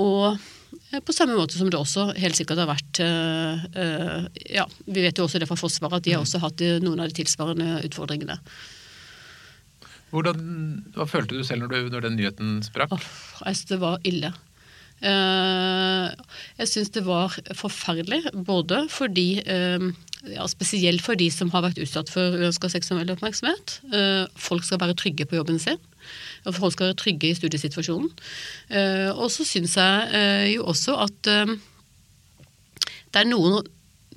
[0.00, 3.00] Og på samme måte som det også helt sikkert har vært
[4.50, 7.10] ja, Vi vet jo også det fra Forsvaret at de har også hatt noen av
[7.10, 8.38] de tilsvarende utfordringene.
[10.10, 10.40] Hvordan,
[10.96, 12.96] hva følte du selv når, du, når den nyheten sprakk?
[12.98, 14.32] Oh, det var ille.
[15.00, 16.08] Eh,
[16.60, 19.86] jeg syns det var forferdelig, både fordi eh,
[20.28, 23.78] ja, Spesielt for de som har vært utsatt for uønska seksuell oppmerksomhet.
[23.88, 25.80] Eh, folk skal være trygge på jobben sin.
[26.44, 28.10] Og folk skal være trygge i studiesituasjonen.
[29.20, 31.28] Og så syns jeg jo også at
[33.12, 33.60] det er noen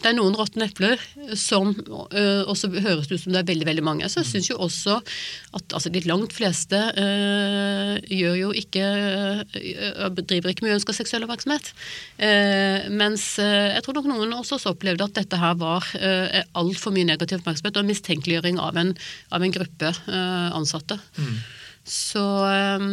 [0.01, 1.01] det er noen råtne epler
[1.37, 4.09] som øh, også høres ut som det er veldig veldig mange.
[4.09, 10.17] Så jeg syns jo også at altså, de langt fleste øh, gjør jo ikke øh,
[10.17, 11.69] driver ikke med uønska seksuell oppmerksomhet.
[12.17, 17.07] Uh, mens jeg tror nok noen også opplevde at dette her var uh, altfor mye
[17.07, 18.93] negativ oppmerksomhet og mistenkeliggjøring av en,
[19.33, 20.97] av en gruppe ansatte.
[21.17, 21.37] Mm.
[21.83, 22.89] Så um,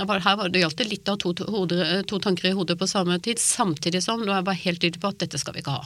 [0.00, 1.46] her var det gjaldt det litt av to, to,
[2.08, 5.20] to, tanker i hodet på samme tid, samtidig som jeg var helt tydelig på at
[5.20, 5.84] dette skal vi ikke ha.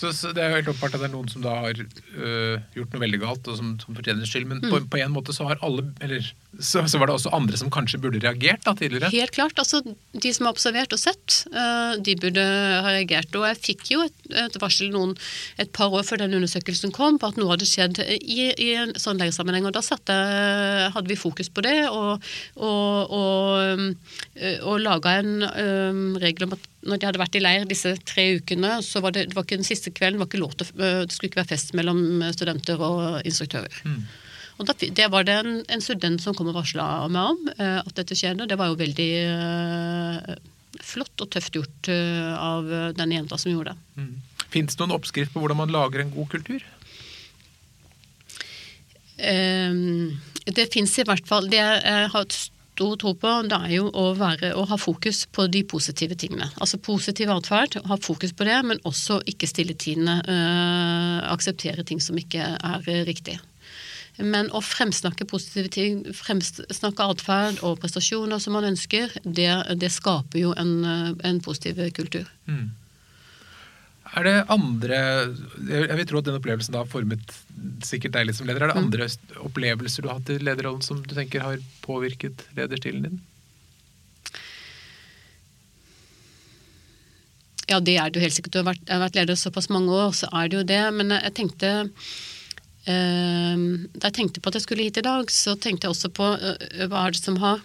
[0.00, 2.54] Så, så, Det er jo helt åpenbart at det er noen som da har øh,
[2.76, 4.46] gjort noe veldig galt, og som, som fortjener skyld.
[4.48, 4.70] Men mm.
[4.72, 7.70] på, på, en måte så har alle Eller så, så, var det også andre som
[7.70, 9.10] kanskje burde reagert da tidligere?
[9.12, 9.58] Helt klart.
[9.62, 13.30] altså De som har observert og sett, øh, de burde ha reagert.
[13.38, 15.14] Og jeg fikk jo et, et, varsel noen
[15.62, 18.94] et par år før den undersøkelsen kom, på at noe hadde skjedd i, i en
[18.98, 19.68] sånn legesammenheng.
[19.70, 20.16] Og da satte,
[20.96, 22.26] hadde vi fokus på det, og,
[22.58, 23.84] og, og,
[24.34, 27.92] øh, og laga en um, regel om at når de hadde vært i leir disse
[28.08, 31.12] tre ukene, så var det, det var ikke den siste kvelden, det, lov til, det
[31.12, 33.82] skulle ikke være fest mellom studenter og instruktører.
[33.84, 34.02] Mm.
[34.60, 37.78] Og da, Det var det en, en, student som kom og varsla meg om øh,
[37.80, 38.48] at dette skjedde.
[38.50, 40.34] Det var jo veldig uh,
[40.84, 42.68] flott og tøft gjort uh, av
[42.98, 44.02] den jenta som gjorde det.
[44.02, 44.44] Mm.
[44.50, 46.64] Fins det noen oppskrift på hvordan man lager en god kultur?
[49.20, 51.48] Um, det fins i hvert fall.
[51.52, 52.26] Det jeg har
[52.80, 56.48] stor tro på, det er jo å, være, å, ha fokus på de positive tingene.
[56.60, 62.18] Altså positiv atferd, ha fokus på det, men også ikke stilletiende Uh, akseptere ting som
[62.18, 63.36] ikke er riktig.
[64.20, 69.48] Men å fremsnakke positive ting, fremsnakke atferd og prestasjoner som man ønsker, det,
[69.80, 70.74] det skaper jo en,
[71.24, 72.28] en positiv kultur.
[72.50, 72.68] Mm.
[74.10, 74.96] Er det andre
[75.70, 77.34] Jeg vil tro at den opplevelsen da har formet
[77.86, 78.64] sikkert deg litt som leder.
[78.66, 78.86] Er det mm.
[78.88, 79.08] andre
[79.46, 83.20] opplevelser du har hatt i lederrollen som du tenker har påvirket lederstilen din?
[87.70, 88.56] Ja, det er det jo helt sikkert.
[88.56, 90.82] Du har vært, har vært leder såpass mange år, så er det jo det.
[90.96, 91.70] Men jeg tenkte
[92.90, 96.32] da jeg tenkte på at jeg skulle hit i dag, så tenkte jeg også på
[96.36, 97.62] eh, hva er det som har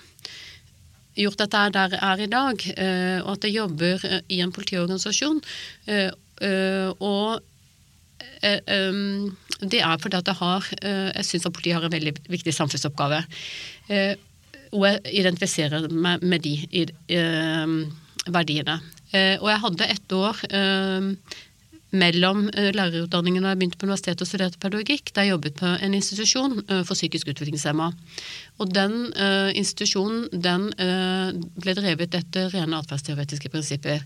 [1.16, 4.22] gjort at jeg er der jeg er i dag, eh, og at jeg jobber eh,
[4.36, 5.42] i en politiorganisasjon.
[7.00, 7.42] Og
[8.42, 8.60] eh,
[9.62, 13.22] det er fordi at jeg har Jeg syns at politiet har en veldig viktig samfunnsoppgave.
[14.76, 16.56] Og jeg identifiserer meg med de
[17.16, 17.76] eh,
[18.28, 18.80] verdiene.
[19.16, 20.42] Og jeg hadde ett år
[21.96, 25.72] mellom eh, lærerutdanningen da jeg begynte på universitetet og studerte pedagogikk, der jeg jobbet på
[25.88, 27.90] en institusjon eh, for psykisk utviklingshemma.
[28.64, 34.04] Og den eh, institusjonen den ble drevet etter rene atferdsteoretiske prinsipper.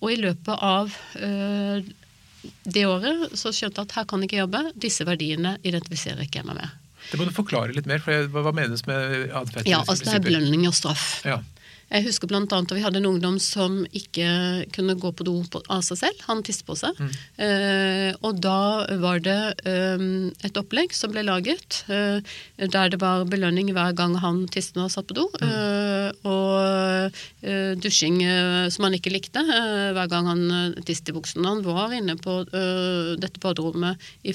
[0.00, 4.62] Og i løpet av det året så skjønte jeg at her kan jeg ikke jobbe,
[4.86, 6.82] disse verdiene identifiserer ikke jeg meg med.
[7.10, 9.70] Det må du forklare litt mer, for hva menes med atferdsteoretiske prinsipper?
[9.70, 11.06] Ja, altså det er belønning og straff.
[11.26, 11.40] Ja.
[11.86, 14.26] Jeg husker blant annet at vi hadde en ungdom som ikke
[14.74, 15.36] kunne gå på do
[15.70, 16.22] av seg selv.
[16.26, 16.98] Han tisset på seg.
[17.38, 18.56] Eh, og da
[19.02, 19.36] var det
[19.70, 20.02] eh,
[20.48, 22.18] et opplegg som ble laget eh,
[22.58, 25.28] der det var belønning hver gang han tisset og satt på do.
[25.46, 27.14] eh, og
[27.46, 31.46] eh, dusjing eh, som han ikke likte hver gang han tisset i buksen.
[31.46, 34.34] Han var inne på dette baderommet i,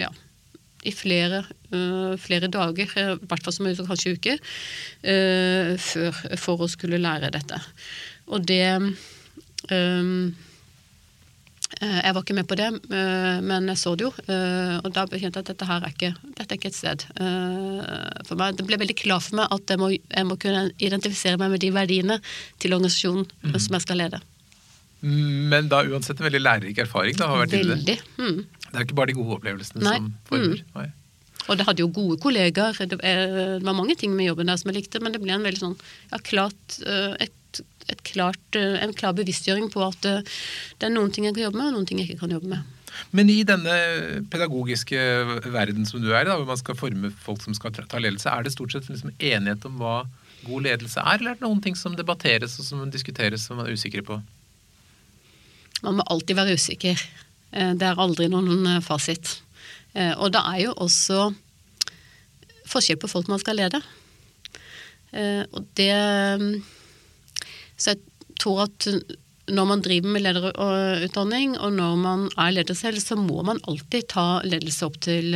[0.00, 0.08] ja,
[0.86, 4.42] i flere, uh, flere dager, øh, i hvert fall som kanskje uker,
[5.04, 7.58] uh, før, for å skulle lære dette.
[8.28, 8.76] Og det
[9.72, 10.36] um,
[11.78, 14.08] Jeg var ikke med på det, men jeg så det jo.
[14.08, 17.04] og da kjente jeg at dette her er ikke, dette er ikke et sted
[18.26, 18.56] for meg.
[18.56, 21.62] Det ble veldig klart for meg at jeg må, jeg må kunne identifisere meg med
[21.62, 22.18] de verdiene
[22.58, 24.22] til organisasjonen øh, som jeg skal lede.
[25.00, 27.16] Men da uansett en veldig lærerik erfaring.
[27.18, 27.84] da, har vært veldig.
[27.86, 27.98] det.
[28.18, 28.40] Mm.
[28.68, 29.98] Det er jo ikke bare de gode opplevelsene Nei.
[30.00, 30.64] som former.
[30.74, 30.88] Nei.
[31.48, 32.76] Og det hadde jo gode kollegaer.
[32.76, 35.46] Det, eh, var mange ting med jobben der som jeg likte, men det ble en
[35.46, 35.76] veldig sånn
[36.12, 41.12] ja, klart, eh, et, et klart, eh, en klar bevisstgjøring på at det er noen
[41.14, 42.74] ting jeg kan jobbe med, og noen ting jeg ikke kan jobbe med.
[43.12, 43.74] Men i denne
[44.32, 44.98] pedagogiske
[45.52, 48.44] verden som du er i, hvor man skal forme folk som skal ta ledelse, er
[48.44, 50.02] det stort sett liksom enighet om hva
[50.44, 53.68] god ledelse er, eller er det noen ting som debatteres og som diskuteres som man
[53.68, 54.20] er usikker på?
[55.84, 56.98] Man må alltid være usikker.
[57.52, 59.38] Eh, Det er aldri noen eh, fasit.
[59.94, 61.30] Eh, Og det er jo også
[62.68, 63.80] forskjell på folk man skal lede.
[65.56, 65.94] Og det
[67.78, 67.98] Så jeg
[68.38, 68.84] tror at
[69.48, 74.04] når man driver med lederutdanning, og når man er leder selv, så må man alltid
[74.12, 75.32] ta ledelse opp til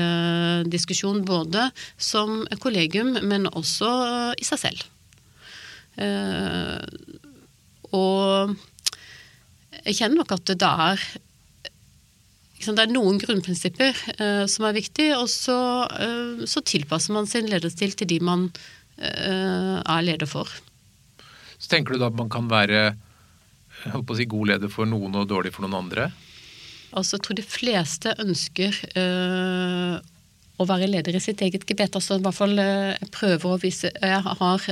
[0.68, 4.84] diskusjon, både som kollegium, men også i seg selv.
[7.96, 8.52] Og
[9.86, 11.04] jeg kjenner nok at det er
[12.62, 15.56] Det er noen grunnprinsipper uh, som er viktige, og så,
[15.90, 18.46] uh, så tilpasser man sin lederstil til de man
[19.02, 20.46] uh, er leder for.
[21.58, 22.92] Så tenker du da at man kan være
[23.82, 26.12] si, god leder for noen og dårlig for noen andre?
[26.92, 28.78] Altså, jeg tror de fleste ønsker
[30.60, 31.96] å være leder i sitt eget gebet.
[31.96, 34.66] Altså, i hvert fall jeg prøver å vise Jeg har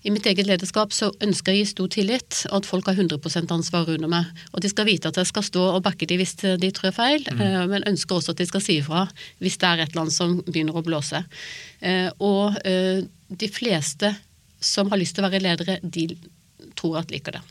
[0.00, 2.96] I mitt eget lederskap så ønsker jeg å gi stor tillit, og at folk har
[2.96, 4.30] 100% ansvar under meg.
[4.54, 7.26] Og de skal vite at jeg skal stå og backe de hvis de trør feil,
[7.28, 7.44] mm.
[7.68, 9.04] men ønsker også at de skal si ifra
[9.44, 11.20] hvis det er et eller annet som begynner å blåse.
[11.84, 14.14] Eh, og eh, de fleste
[14.60, 16.08] som har lyst til å være ledere, de
[16.80, 17.44] tror at liker det.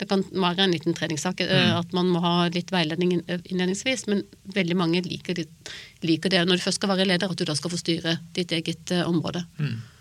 [0.00, 1.76] Det kan være en liten treningssak, mm.
[1.82, 4.24] at man må ha litt veiledning innledningsvis, men
[4.56, 5.50] veldig mange liker det,
[6.00, 8.56] liker det når du først skal være leder, at du da skal få styre ditt
[8.56, 9.44] eget område.
[9.60, 9.99] område.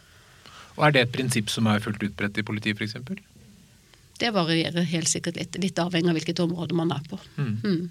[0.80, 2.96] Og er det et prinsipp som er fullt utbredt i politiet, f.eks.?
[4.20, 7.20] Det varierer helt sikkert litt, litt avhengig av hvilket område man er på.
[7.40, 7.90] Mm.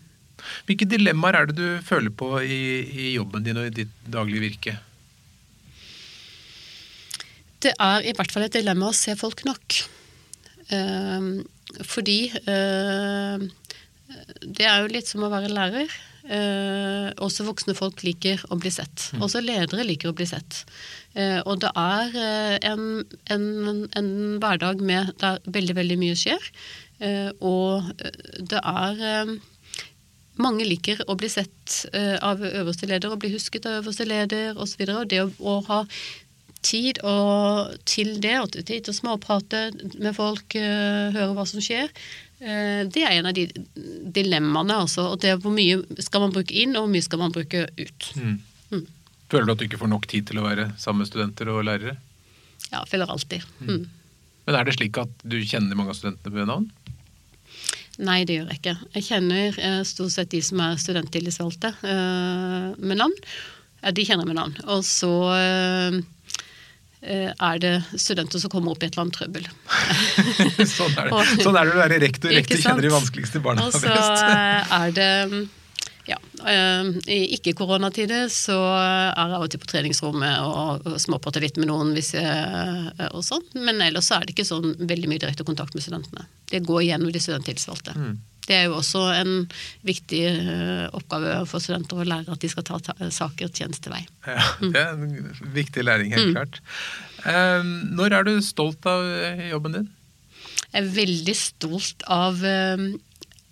[0.68, 4.44] Hvilke dilemmaer er det du føler på i, i jobben din og i ditt daglige
[4.44, 4.74] virke?
[7.64, 9.81] Det er i hvert fall et dilemma å se folk nok.
[10.72, 11.31] Eh,
[11.88, 13.48] fordi eh,
[14.44, 15.96] det er jo litt som å være lærer.
[16.26, 19.11] Eh, også voksne folk liker å bli sett.
[19.22, 20.64] Også ledere liker å bli sett.
[21.14, 23.46] Eh, og det er eh, en, en,
[23.96, 24.11] en
[24.42, 26.50] hverdag med der veldig, veldig mye skjer.
[26.98, 27.87] Eh, og
[28.50, 29.35] det er eh,
[30.42, 34.59] mange liker å bli sett eh, av øverste leder og bli husket av øverste leder
[34.59, 34.83] osv.
[34.88, 35.85] Og, og det å, å ha
[36.66, 39.68] tid og, til det, og tid til å småprate
[39.99, 41.92] med folk, uh, høre hva som skjer,
[42.38, 43.49] Uh, det er en av de
[44.14, 44.77] dilemmaene.
[44.85, 47.33] Altså, og det er hvor mye skal man bruke inn, og hvor mye skal man
[47.35, 48.07] bruke ut.
[49.29, 51.64] Føler du at du ikke får nok tid til å være sammen med studenter og
[51.68, 51.97] lærere?
[52.71, 53.44] Ja, jeg føler alltid.
[53.61, 53.88] Mm.
[54.47, 56.71] Men er det slik at du kjenner mange av studentene ved navn?
[57.99, 58.75] Nei, det gjør jeg ikke.
[58.94, 63.16] Jeg kjenner eh, stort sett de som er studenttillitsvalgte eh, med navn.
[63.83, 64.55] Ja, de kjenner jeg med navn.
[64.71, 65.99] Og så eh, eh,
[67.00, 69.44] er det studenter som kommer opp i et eller annet trøbbel.
[70.76, 71.44] sånn, er det.
[71.44, 72.32] sånn er det å være rektor.
[72.34, 75.11] Rektor kjenner de vanskeligste barna Og så eh, er det
[76.08, 76.16] ja,
[76.48, 81.61] eh, I ikke-koronatider så er jeg av og til på treningsrommet og, og småprater litt
[81.61, 83.44] med noen hvis jeg, og sånn.
[83.61, 86.26] Men ellers så er det ikke sånn veldig mye direkte kontakt med studentene.
[86.50, 87.94] Det går gjennom de studenttilsvalgte.
[87.94, 88.18] Mm.
[88.48, 89.34] Det er jo også en
[89.87, 92.78] viktig eh, oppgave for studenter å lære at de skal ta,
[93.12, 94.00] saker tjenestevei.
[94.24, 96.61] Ja, det er en viktig læring, helt klart.
[97.28, 99.90] Eh, når er du stolt av eh, jobben din?
[100.68, 102.42] Jeg er veldig stolt av,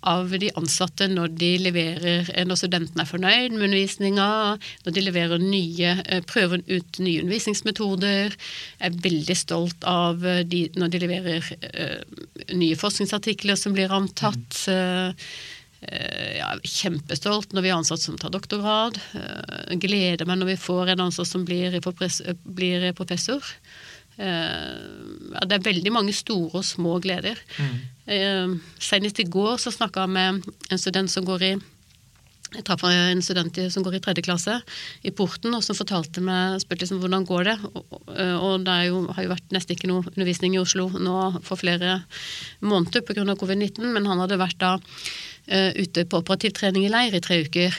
[0.05, 4.29] av de ansatte når de leverer, eh, når studentene er fornøyd med undervisninga,
[4.85, 8.37] når de leverer nye, eh, prøver ut nye undervisningsmetoder.
[8.79, 13.91] Jeg er veldig stolt av eh, de, når de leverer uh, nye forskningsartikler som blir
[13.93, 14.67] antatt.
[14.67, 18.97] Eh, jeg er kjempestolt når vi har ansatt som tar doktorgrad.
[19.77, 21.77] Gleder meg når vi får en ansatt som blir,
[22.45, 23.53] blir professor.
[24.17, 27.37] Eh, ja, det er veldig mange store og små gleder.
[28.07, 31.55] Eh, senest i går så snakka jeg med en student som går i
[32.55, 34.53] jeg traff en student som går i tredje klasse
[35.03, 38.07] i porten, og som fortalte meg spurte liksom, hvordan går det Og, og-
[38.47, 42.05] og det jo, har jo vært nesten ikke noe undervisning i Oslo nå for flere
[42.61, 43.35] måneder pga.
[43.35, 44.77] covid-19, men han hadde vært da
[45.49, 47.75] eh, ute på operativ trening i leir i tre uker,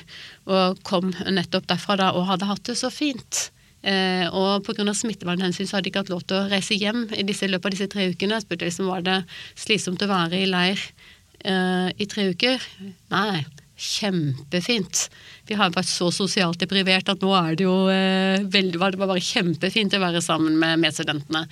[0.46, 3.51] og kom nettopp derfra da og hadde hatt det så fint.
[3.83, 4.83] Eh, og pga.
[4.91, 7.77] smittevernhensyn så hadde de ikke hatt lov til å reise hjem i disse, løpet av
[7.77, 8.38] disse tre ukene.
[8.38, 9.21] Jeg spurte liksom var det
[9.55, 10.83] slitsomt å være i leir
[11.45, 12.64] eh, i tre uker.
[13.14, 13.45] Nei,
[13.79, 15.07] kjempefint.
[15.47, 19.03] Vi har vært så sosialt deprivert at nå er det jo eh, veldig, var det
[19.05, 21.47] bare kjempefint å være sammen med medstudentene.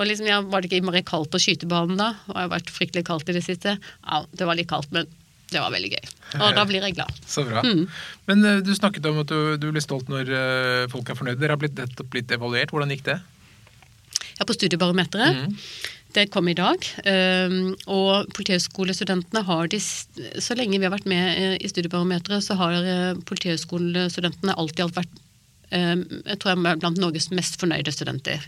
[0.00, 2.14] Og liksom, ja, Var det ikke bare kaldt på skytebanen da?
[2.30, 3.76] Og jeg har vært fryktelig kaldt i det siste.
[3.76, 5.10] Ja, det var litt kaldt, men
[5.52, 6.10] det var veldig gøy.
[6.40, 7.22] Og da blir jeg glad.
[7.28, 7.62] Så bra.
[7.64, 7.86] Mm.
[8.30, 11.40] Men eh, du snakket om at du, du blir stolt når eh, folk er fornøyde.
[11.42, 12.72] Dere har blitt, blitt evaluert.
[12.72, 13.18] Hvordan gikk det?
[14.38, 15.42] Ja, på Studiebarometeret.
[15.42, 15.56] Mm.
[16.12, 16.84] Det kom i dag.
[17.08, 22.56] Um, og Politihøgskolestudentene har de, Så lenge vi har vært med eh, i Studiebarometeret, så
[22.60, 22.76] har
[23.28, 25.20] Politihøgskolestudentene alltid alt vært
[25.72, 28.44] eh, jeg tror jeg er blant Norges mest fornøyde studenter.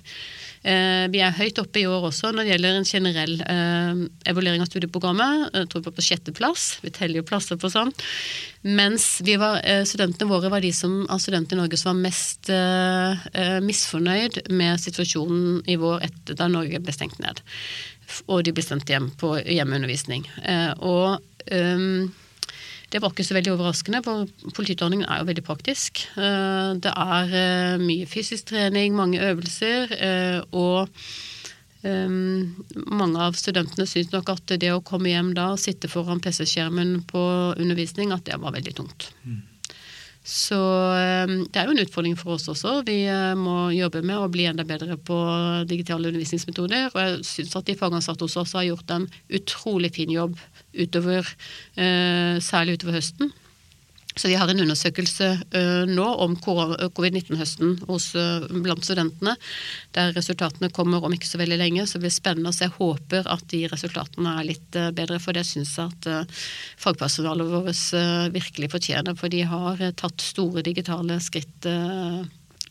[0.65, 4.01] Eh, Vi er høyt oppe i år også når det gjelder en generell eh,
[4.31, 5.51] evaluering av studieprogrammet.
[5.53, 6.65] Jeg tror vi var på sjetteplass.
[6.85, 7.93] Vi teller jo plasser på sånn.
[8.65, 12.53] Mens var, eh, studentene våre var de som, av studentene i Norge som var mest
[13.65, 17.41] misfornøyd med situasjonen i vår etter da Norge ble stengt ned.
[18.29, 20.27] Og de ble sendt hjem på hjemmeundervisning.
[20.85, 21.21] Og
[21.53, 22.13] ehm,
[22.95, 26.05] det var ikke så veldig overraskende, for politiutdanningen er jo veldig praktisk.
[26.15, 30.89] Eh, Det er eh, mye fysisk trening, mange øvelser, eh, og
[31.85, 37.03] mange av studentene syns nok at det å komme hjem da og sitte foran PC-skjermen
[37.11, 37.25] på
[37.61, 39.11] undervisning, at det var veldig tungt.
[40.25, 40.57] Så
[40.97, 42.79] eh, det er jo en utfordring for oss også.
[42.89, 45.19] Vi eh, må jobbe med å bli enda bedre på
[45.69, 46.89] digitale undervisningsmetoder.
[46.95, 49.05] Og jeg syns at de fagansatte hos oss har gjort en
[49.37, 50.39] utrolig fin jobb
[50.73, 51.29] utover,
[51.77, 53.35] eh, særlig utover høsten.
[54.15, 59.35] Så vi har en undersøkelse uh, nå om covid-19-høsten hos, eh, blant studentene,
[59.97, 61.87] der resultatene kommer om ikke så veldig lenge.
[61.87, 62.69] Så det blir spennende å se.
[62.69, 66.45] Jeg håper at de resultatene er litt uh, bedre, for det syns jeg at eh,
[66.85, 69.19] fagpersonalet vårt eh, virkelig fortjener.
[69.19, 72.23] For de har eh, tatt store digitale skritt eh,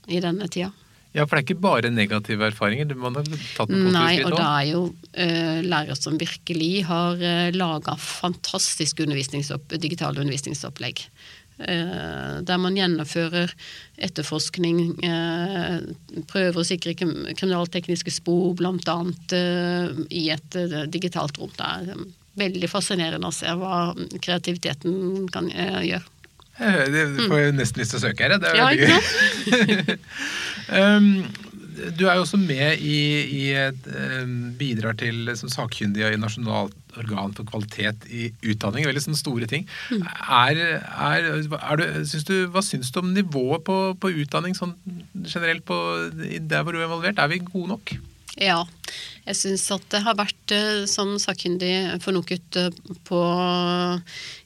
[0.08, 0.72] i denne tida.
[1.14, 2.90] Ja, for det er ikke bare negative erfaringer.
[2.90, 7.22] Du må ha tatt noen Nei, og det er jo uh, lærere som virkelig har
[7.22, 11.06] uh, laga fantastiske undervisningsopp, digitale undervisningsopplegg.
[11.62, 13.54] Uh, der man gjennomfører
[14.10, 15.86] etterforskning, uh,
[16.32, 18.98] prøver å sikre kriminaltekniske spor, bl.a.
[19.38, 21.52] Uh, i et eh, digitalt rom.
[21.58, 22.04] Det er eh,
[22.40, 23.86] veldig fascinerende å se hva
[24.18, 26.10] kreativiteten kan eh, gjøre.
[26.60, 28.38] Eh, Det får jeg nesten lyst til å søke her.
[28.38, 29.98] Det er Ja, veldig gøy.
[30.70, 31.08] um,
[31.98, 33.00] du er jo også med i,
[33.34, 33.88] i et,
[34.22, 38.86] um, bidrar til som sakkyndig i Nasjonalt organ for kvalitet i utdanning.
[38.86, 39.66] Veldig sånne store ting.
[39.90, 40.04] Mm.
[40.30, 44.76] Er, er, er du, syns du, hva syns du om nivået på, på utdanning sånn
[45.26, 45.80] generelt på,
[46.22, 47.18] der hvor du er involvert?
[47.18, 47.96] Er vi gode nok?
[48.42, 48.64] Ja,
[49.28, 53.20] jeg syns at det har vært eh, som sakkyndig for NOKUT eh, på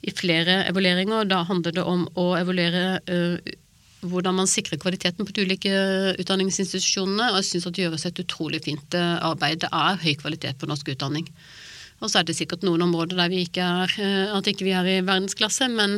[0.03, 1.29] i flere evalueringer.
[1.29, 3.53] Da handler det om å evaluere uh,
[4.07, 5.71] hvordan man sikrer kvaliteten på de ulike
[6.19, 7.31] utdanningsinstitusjonene.
[7.31, 9.63] Og jeg syns at det gjøres et utrolig fint arbeid.
[9.63, 11.25] Det er høy kvalitet på norsk utdanning.
[11.97, 13.95] Og så er det sikkert noen områder der vi ikke er,
[14.37, 15.97] at ikke vi er i verdensklasse, men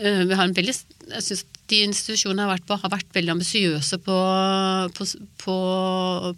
[0.00, 0.72] vi har en veldig
[1.10, 4.16] Jeg syns de institusjonene jeg har vært på, har vært veldig ambisiøse på,
[4.96, 5.06] på,
[5.44, 5.56] på,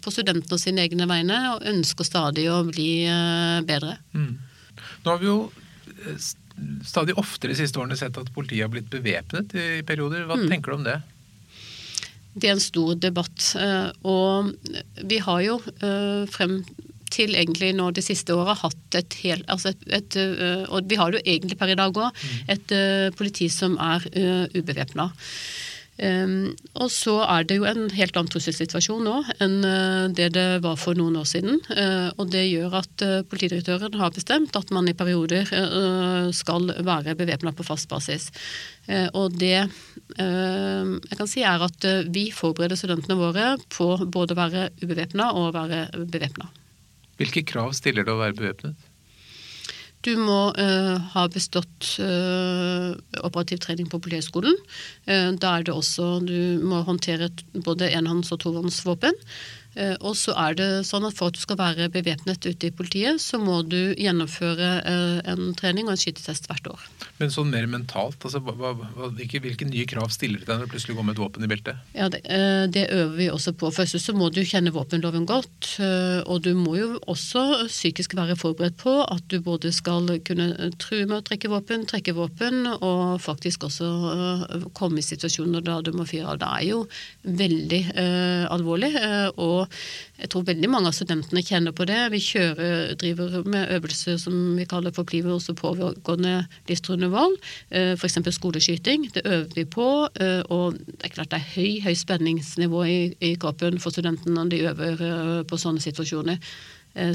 [0.03, 3.95] på studentene og sine egne vegne, og ønsker stadig å bli eh, bedre.
[4.13, 4.35] Mm.
[5.05, 5.37] Nå har vi jo
[6.05, 6.27] eh,
[6.85, 10.27] stadig oftere de siste årene sett at politiet har blitt bevæpnet i perioder.
[10.29, 10.49] Hva Mm.
[10.51, 10.99] tenker du om det?
[12.35, 13.49] Det er en stor debatt.
[14.09, 14.53] Og
[15.05, 15.59] vi har jo
[16.33, 16.59] frem
[17.13, 20.17] til egentlig nå de siste året hatt et helt altså et,
[20.69, 22.73] Og vi har det jo egentlig per i dag òg, et
[23.17, 24.05] politi som er
[24.55, 25.11] ubevæpna.
[25.93, 30.45] Um, og så er det jo en helt annen trusselsituasjon nå enn uh, det det
[30.63, 31.59] var for noen år siden.
[31.69, 35.45] Uh, og det gjør at uh, politidirektøren har bestemt at man i perioder
[36.33, 38.29] skal være bevæpna på fast basis.
[39.13, 39.67] og det
[40.17, 45.49] jeg kan si er at vi forbereder studentene våre på både å være ubevæpna og
[45.49, 46.49] å være bevæpna.
[47.23, 48.89] Hvilke krav stiller det å være bevæpnet?
[50.03, 52.91] Du må uh, ha bestått uh,
[53.23, 54.57] operativ trening på Politihøgskolen.
[55.07, 57.29] Uh, da er det også Du må håndtere
[57.63, 59.15] både enhånds- og tohåndsvåpen.
[59.73, 62.73] Eh, og så er det sånn at For at du skal være bevæpnet ute i
[62.73, 66.83] politiet, så må du gjennomføre eh, en trening og en skytetest hvert år.
[67.19, 70.69] Men sånn mer mentalt, altså, hva, hva, hvilke, hvilke, nye krav stiller du deg når
[70.69, 71.81] du plutselig går med et våpen i beltet?
[71.97, 73.71] Ja, det, eh, det, øver vi også på.
[73.73, 75.75] Først så må du kjenne våpenloven godt.
[76.29, 81.07] Og du må jo også psykisk være forberedt på at du både skal kunne true
[81.07, 83.89] med å trekke våpen, trekke våpen, og faktisk også
[84.77, 86.41] komme i situasjoner da du må fyre av.
[86.41, 86.81] Det er jo
[87.43, 88.91] veldig uh, alvorlig.
[89.41, 89.62] og
[90.19, 91.99] jeg tror veldig mange av studentene kjenner på det.
[92.13, 97.37] Vi kjører, driver med øvelser som vi kaller for også pågående livstruende vold.
[97.69, 98.19] Eh, F.eks.
[98.37, 99.09] skoleskyting.
[99.13, 99.87] Det øver vi på.
[100.15, 104.35] Eh, og det er klart det er høy, høy spenningsnivå i, i kroppen for studentene
[104.37, 106.41] når de øver eh, på sånne situasjoner.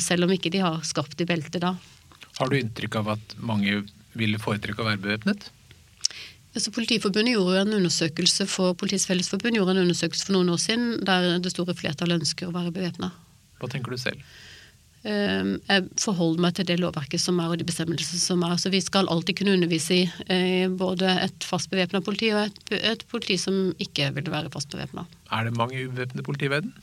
[0.03, 1.77] Selv om ikke de har skarpt i beltet da.
[2.41, 3.85] Har du inntrykk av at mange
[4.19, 5.47] ville foretrekke å være bevæpnet?
[6.59, 10.97] Altså, Politiforbundet gjorde en undersøkelse for Politiets Fellesforbund gjorde en undersøkelse for noen år siden
[11.07, 13.13] der det store flertallet ønsker å være bevæpna.
[13.61, 14.25] Hva tenker du selv?
[15.07, 18.57] Ehm, jeg forholder meg til det lovverket som er og de bestemmelsene som er.
[18.59, 22.75] Så Vi skal alltid kunne undervise i eh, både et fast bevæpna politi og et,
[22.75, 25.07] et, politi som ikke vil være fast bevæpna.
[25.31, 26.75] Er det mange ubevæpnede politi i verden?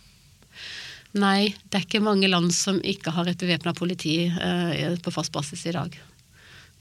[1.20, 5.36] Nei, det er ikke mange land som ikke har et bevæpna politi eh, på fast
[5.36, 6.00] basis i dag.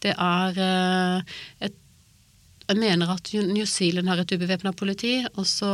[0.02, 1.80] Det er eh, et
[2.64, 5.18] jeg mener at New Zealand har et ubevæpna politi.
[5.34, 5.68] Og så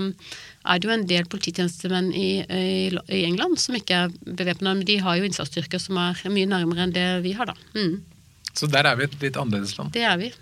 [0.00, 0.10] um,
[0.64, 4.86] er det jo en del polititjenestemenn i, i, i England som ikke er bevæpna, men
[4.88, 7.56] de har jo innsatsstyrker som er mye nærmere enn det vi har, da.
[7.72, 8.02] Mm.
[8.52, 9.94] Så der er vi et litt annerledes land?
[9.96, 10.32] Det er vi.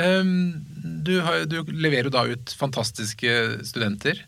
[0.00, 0.62] Um,
[1.04, 3.34] du, har, du, leverer jo da ut fantastiske
[3.68, 4.22] studenter.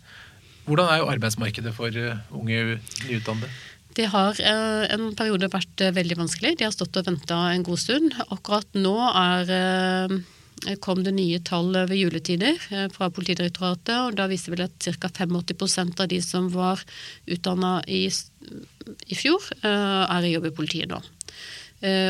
[0.69, 3.49] Hvordan er jo arbeidsmarkedet for uh, unge nyutdannede?
[3.95, 6.57] Det har eh, en periode vært eh, veldig vanskelig.
[6.59, 8.15] De har stått og venta en god stund.
[8.35, 12.59] Akkurat nå er, eh, kom det nye tall ved juletider
[12.95, 13.95] fra Politidirektoratet.
[14.01, 15.11] og Da viser vel at ca.
[15.13, 16.83] 85% av de som var
[17.31, 21.03] utdanna i, i, fjor, er i jobb i politiet nå.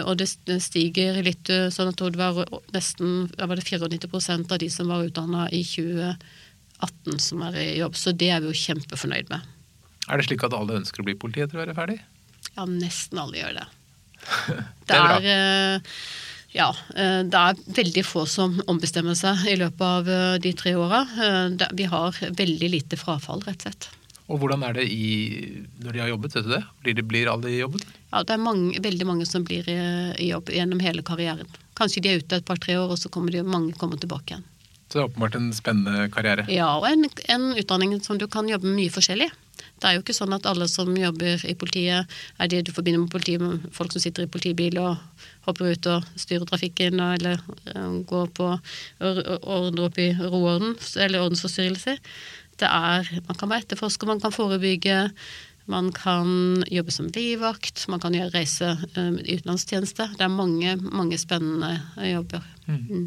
[0.06, 0.28] Og det
[0.62, 5.48] stiger litt, sånn at det var nesten var det 94% av de som var utdanna
[5.50, 7.98] i 2018 som er i jobb.
[7.98, 9.53] Så det er vi jo kjempefornøyd med.
[10.08, 11.98] Er det slik at alle ønsker å bli politi etter å være ferdig?
[12.54, 13.66] Ja, nesten alle gjør det.
[14.88, 15.98] det, er, det er eh,
[16.54, 20.76] ja, eh, det er veldig få som ombestemmer seg i løpet av eh, de tre
[20.78, 21.02] åra.
[21.74, 23.90] Vi har veldig lite frafall, rett og slett.
[24.32, 26.36] Og hvordan er det i, når de har jobbet?
[26.38, 26.62] vet du det?
[26.80, 27.82] Blir, det, blir alle i jobben?
[28.08, 29.76] Ja, det er mange, veldig mange som blir i,
[30.16, 31.50] i, jobb gjennom hele karrieren.
[31.76, 34.46] Kanskje de er ute et par-tre år, og så kommer de, mange kommer tilbake igjen.
[34.88, 36.46] Så det er åpenbart en spennende karriere?
[36.52, 39.28] Ja, og en, en utdanning som du kan jobbe med mye forskjellig.
[39.84, 43.02] Det er jo ikke sånn at alle som jobber i politiet, er de du forbinder
[43.02, 44.96] med politiet, med folk som sitter i politibil og
[45.44, 47.42] hopper ut og styrer trafikken, eller
[47.74, 52.00] uh, går på og ordner opp i roorden, eller ordensforstyrrelser.
[52.62, 55.10] Det er, Man kan være etterforsker, man kan forebygge.
[55.68, 60.10] Man kan jobbe som livvakt, man kan gjøre reise um, utenlandstjeneste.
[60.16, 61.76] Det er mange, mange spennende
[62.08, 62.40] jobber.
[62.66, 62.80] Mm.
[62.88, 63.06] Mm.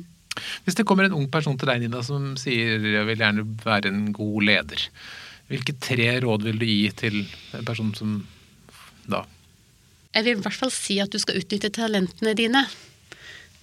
[0.65, 3.89] Hvis det kommer en ung person til deg, Nina, som sier jeg vil gjerne være
[3.89, 4.89] en god leder,
[5.51, 7.21] hvilke tre råd vil du gi til
[7.55, 8.19] en person som
[9.07, 9.23] da
[10.15, 12.65] Jeg vil i hvert fall si at du skal utnytte talentene dine.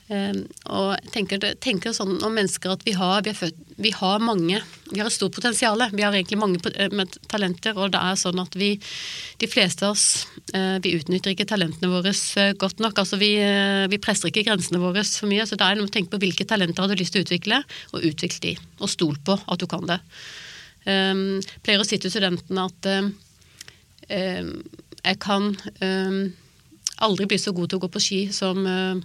[0.05, 4.59] Um, og tenker, tenker, sånn om mennesker at vi har, vi, født, vi har, mange
[4.91, 5.81] Vi har et stort potensial.
[5.97, 6.61] Vi har egentlig mange
[6.93, 8.75] med talenter, og det er sånn at vi,
[9.41, 13.01] de fleste av oss, uh, vi utnytter ikke talentene våre uh, godt nok.
[13.01, 13.33] Altså vi,
[13.91, 15.49] vi, presser ikke grensene våre for mye.
[15.49, 17.65] Så det er noe å tenke på hvilke talenter har du lyst til å utvikle,
[17.97, 18.57] og utvikle de.
[18.85, 20.03] Og stol på at du kan det.
[20.85, 23.13] Um, pleier å si til studentene at um,
[25.05, 26.19] jeg kan um,
[27.05, 29.01] aldri bli så god til å gå på ski som uh,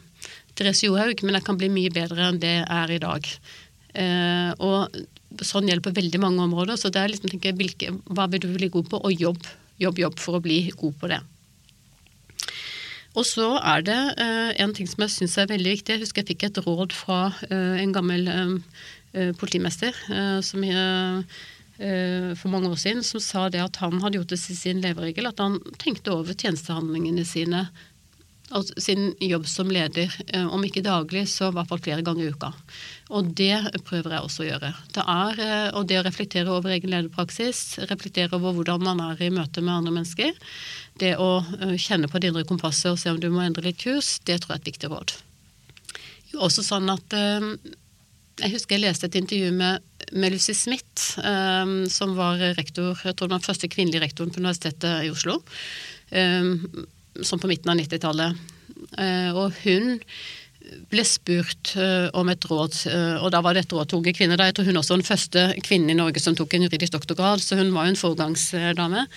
[0.59, 3.31] Therese Johaug, men jeg kan bli mye bedre enn det jeg er i dag.
[3.95, 6.79] Uh, og sånn gjelder på veldig mange områder.
[6.79, 9.43] Så det er liksom tenke, hvilke, hva vil du bli god på, og jobb,
[9.81, 11.19] jobb, jobb for å bli god på det.
[13.17, 15.95] Og så er det uh, en ting som jeg syns er veldig viktig.
[15.95, 18.75] Jeg husker jeg fikk et råd fra uh, en gammel uh,
[19.39, 19.95] politimester
[20.45, 20.61] som
[21.79, 25.29] for mange år siden som sa det at han hadde gjort det til sin leveregel,
[25.29, 27.69] at han tenkte over tjenestehandlingene sine
[28.57, 30.09] og sin jobb som leder,
[30.49, 32.49] om ikke daglig, så i hvert fall flere ganger i uka.
[33.13, 33.53] Og det
[33.85, 34.71] prøver jeg også å gjøre.
[34.95, 35.41] Det er,
[35.77, 39.75] og det å reflektere over egen lederpraksis, reflektere over hvordan man er i møte med
[39.75, 40.33] andre mennesker,
[40.99, 41.43] det å
[41.77, 44.55] kjenne på det indre kompasset og se om du må endre litt kurs, det tror
[44.55, 45.13] jeg er et viktig råd.
[46.41, 47.13] Også sånn at
[48.39, 51.19] Jeg husker jeg leste et intervju med, med Lucy Smith,
[51.93, 55.39] som var rektor, jeg tror den første kvinnelige rektoren på Universitetet i Oslo.
[56.09, 58.45] Som på midten av 90-tallet.
[59.35, 59.97] Og hun
[60.91, 61.73] ble spurt
[62.17, 62.75] om et råd,
[63.23, 64.37] og da var det et råd til unge kvinner.
[64.37, 66.93] Da jeg tror hun også var den første kvinnen i Norge som tok en juridisk
[66.93, 69.07] doktorgrad, så hun var jo en foregangsdame.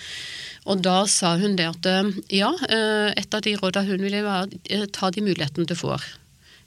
[0.71, 1.83] Og da sa hun det at
[2.33, 2.51] ja,
[3.13, 6.05] et av de rådene hun ville være ta de mulighetene du får.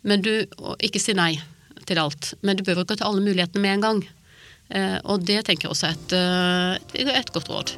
[0.07, 0.33] Men du,
[0.79, 1.33] ikke si nei
[1.87, 2.35] til alt.
[2.47, 4.01] Men du bør ikke ta alle mulighetene med en gang.
[4.69, 6.15] Eh, og det tenker jeg også er et,
[6.99, 7.73] eh, et, godt råd.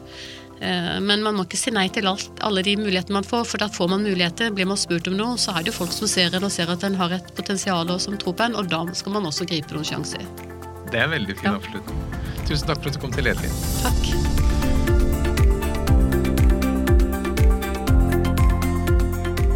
[0.61, 3.63] Eh, men man må ikke si nei til alt, alle de mulighetene man får, for
[3.63, 4.53] da får man muligheter.
[4.57, 6.73] Blir man spurt om noe, så er det jo folk som ser en og ser
[6.73, 9.49] at en har et potensial og som tror på en, og da skal man også
[9.49, 10.25] gripe noen sjanser.
[10.89, 11.57] Det er en veldig fin ja.
[11.61, 12.05] avslutning.
[12.49, 13.67] Tusen takk for at du kom til Lederliv.
[13.85, 14.48] Takk.